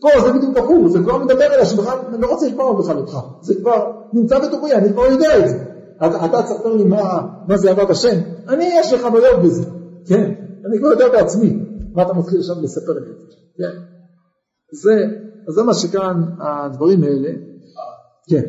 פה 0.01 0.09
זה 0.21 0.33
בדיוק 0.33 0.57
הפוך, 0.57 0.89
זה 0.89 0.99
כבר 0.99 1.19
מדבר 1.19 1.45
אליי, 1.55 1.67
שבכלל, 1.67 1.99
אני 2.09 2.23
לא 2.23 2.27
רוצה 2.27 2.47
לשמוע 2.47 2.81
בכלל 2.81 2.97
אותך, 2.97 3.19
זה 3.41 3.55
כבר 3.55 3.93
נמצא 4.13 4.39
בתוכי, 4.39 4.75
אני 4.75 4.93
כבר 4.93 5.03
יודע 5.03 5.39
את 5.39 5.49
זה. 5.49 5.57
אתה 6.07 6.43
תספר 6.43 6.75
לי 6.75 6.85
מה 7.49 7.57
זה 7.57 7.71
עבודת 7.71 7.91
השם, 7.91 8.19
אני 8.49 8.65
יש 8.65 8.93
לי 8.93 8.99
חוויות 8.99 9.43
בזה, 9.43 9.63
כן? 10.07 10.33
אני 10.67 10.79
כבר 10.79 10.89
יודע 10.89 11.09
בעצמי, 11.09 11.59
מה 11.95 12.03
אתה 12.03 12.13
מתחיל 12.13 12.39
עכשיו 12.39 12.57
לספר 12.63 12.93
לי 12.93 13.01
כן? 13.59 13.79
זה, 14.83 14.95
אז 15.49 15.55
זה 15.55 15.63
מה 15.63 15.75
שכאן 15.75 16.23
הדברים 16.41 17.03
האלה, 17.03 17.31
כן. 18.29 18.43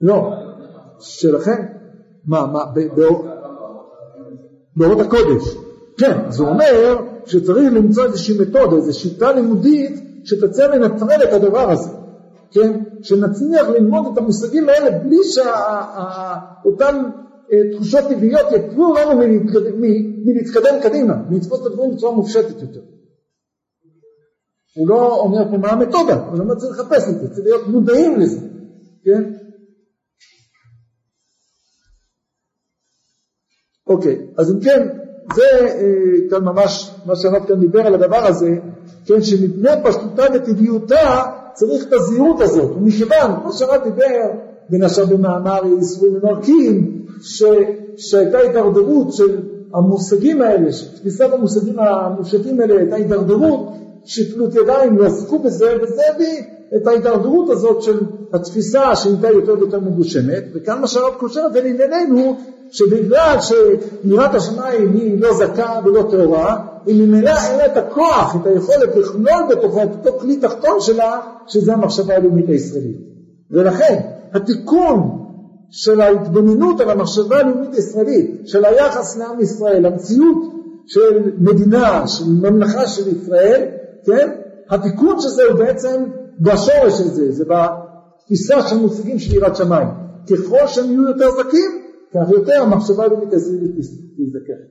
לא, 0.00 0.32
שלכם, 1.00 1.66
מה, 2.26 2.46
מה, 2.46 2.64
באורות 4.76 5.00
הקודש, 5.00 5.56
כן, 5.98 6.30
זה 6.30 6.42
אומר 6.42 7.00
שצריך 7.26 7.72
למצוא 7.72 8.04
איזושהי 8.04 8.38
מתודה, 8.40 8.76
איזושהי 8.76 9.10
שיטה 9.10 9.32
לימודית 9.32 10.00
שתצא 10.24 10.66
לנטרל 10.66 11.22
את 11.24 11.32
הדבר 11.32 11.70
הזה, 11.70 11.90
כן, 12.50 12.80
שנצליח 13.02 13.68
ללמוד 13.68 14.12
את 14.12 14.18
המושגים 14.18 14.68
האלה 14.68 14.98
בלי 14.98 15.18
שאותם 15.24 17.10
תחושות 17.72 18.04
טבעיות 18.04 18.46
יפריעו 18.52 18.94
לנו 18.94 19.20
מלהתקדם 20.24 20.80
קדימה, 20.82 21.14
מלתפוס 21.30 21.60
את 21.60 21.66
הדברים 21.66 21.90
בצורה 21.94 22.14
מופשטת 22.14 22.62
יותר. 22.62 22.80
הוא 24.76 24.88
לא 24.88 25.20
אומר 25.20 25.50
פה 25.50 25.56
מה 25.58 25.68
המתודה, 25.68 26.14
הוא 26.14 26.38
אומר 26.38 26.54
צריך 26.54 26.78
לחפש 26.78 27.08
את 27.08 27.20
זה, 27.20 27.28
צריך 27.28 27.46
להיות 27.46 27.66
מודעים 27.68 28.20
לזה, 28.20 28.40
כן? 29.04 29.22
אוקיי, 33.86 34.26
אז 34.38 34.52
אם 34.52 34.60
כן, 34.60 34.88
זה 35.34 35.42
אה, 35.60 36.30
כאן 36.30 36.44
ממש 36.44 36.90
מה 37.06 37.16
שהרב 37.16 37.46
כאן 37.46 37.60
דיבר 37.60 37.80
על 37.80 37.94
הדבר 37.94 38.26
הזה, 38.26 38.50
כן, 39.06 39.22
שמפני 39.22 39.70
פשטותה 39.84 40.22
וטבעיותה 40.34 41.22
צריך 41.52 41.84
את 41.88 41.92
הזהירות 41.92 42.40
הזאת, 42.40 42.76
ומכיוון, 42.76 43.40
כמו 43.42 43.52
שהרב 43.52 43.84
דיבר, 43.84 44.30
בין 44.70 44.82
השאר 44.82 45.04
במאמר 45.04 45.60
איסורים 45.78 46.16
ומרקים, 47.20 47.86
שהייתה 47.96 48.38
הידרדרות 48.38 49.12
של 49.12 49.40
המושגים 49.74 50.42
האלה, 50.42 50.72
שתפיסת 50.72 51.32
המושגים 51.32 51.78
המופשטים 51.78 52.60
האלה 52.60 52.74
הייתה 52.74 52.96
הידרדרות, 52.96 53.72
שפלות 54.04 54.54
ידיים 54.54 54.98
לא 54.98 55.06
עסקו 55.06 55.38
בזה, 55.38 55.66
וזה 55.82 56.02
הביא 56.14 56.42
את 56.76 56.86
ההידרדרות 56.86 57.50
הזאת 57.50 57.82
של 57.82 58.00
התפיסה 58.32 58.96
שהייתה 58.96 59.28
יותר 59.28 59.54
ויותר 59.58 59.80
מגושמת, 59.80 60.44
וכאן 60.54 60.80
מה 60.80 60.86
שהרב 60.86 61.14
קושר 61.14 61.40
את 61.46 61.52
זה 61.52 61.60
לענייננו, 61.60 62.36
שבגלל 62.70 63.36
שיראת 63.40 64.34
השמיים 64.34 64.92
היא 64.92 65.20
לא 65.20 65.34
זכה 65.34 65.80
ולא 65.84 66.02
טהורה, 66.10 66.66
היא 66.86 67.02
ממילא 67.02 67.30
אין 67.30 67.60
את 67.72 67.76
הכוח, 67.76 68.36
את 68.36 68.46
היכולת 68.46 68.96
לכלול 68.96 69.42
בתוכה 69.50 69.82
את 69.82 69.88
אותו 69.92 70.18
כלי 70.18 70.36
תחתון 70.36 70.80
שלה, 70.80 71.20
שזה 71.46 71.72
המחשבה 71.72 72.16
הלאומית 72.16 72.48
הישראלית. 72.48 72.96
ולכן 73.50 74.00
התיקון 74.32 75.25
של 75.70 76.00
ההתבוננות 76.00 76.80
על 76.80 76.90
המחשבה 76.90 77.38
הלאומית 77.38 77.74
הישראלית, 77.74 78.48
של 78.48 78.64
היחס 78.64 79.16
לעם 79.16 79.40
ישראל, 79.40 79.86
המציאות 79.86 80.52
של 80.86 81.32
מדינה, 81.38 82.08
של 82.08 82.24
ממלכה 82.24 82.86
של 82.86 83.16
ישראל, 83.16 83.68
כן? 84.06 84.40
התיקון 84.70 85.20
של 85.20 85.28
זה 85.28 85.42
הוא 85.42 85.58
בעצם 85.58 86.04
בשורש 86.40 86.98
של 86.98 87.08
זה, 87.08 87.32
זה 87.32 87.44
בתפיסה 87.44 88.68
של 88.68 88.76
מושגים 88.76 89.18
של 89.18 89.34
יראת 89.34 89.56
שמיים. 89.56 89.88
ככל 90.30 90.66
שהם 90.66 90.90
יהיו 90.90 91.02
יותר 91.02 91.30
זכים, 91.30 91.82
כך 92.14 92.30
יותר 92.30 92.62
המחשבה 92.62 93.04
הלאומית 93.04 93.32
הישראלית 93.32 93.70
תזדקן. 94.16 94.62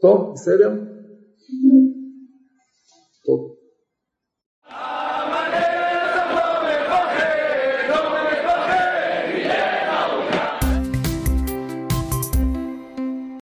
טוב, 0.00 0.32
בסדר? 0.34 0.70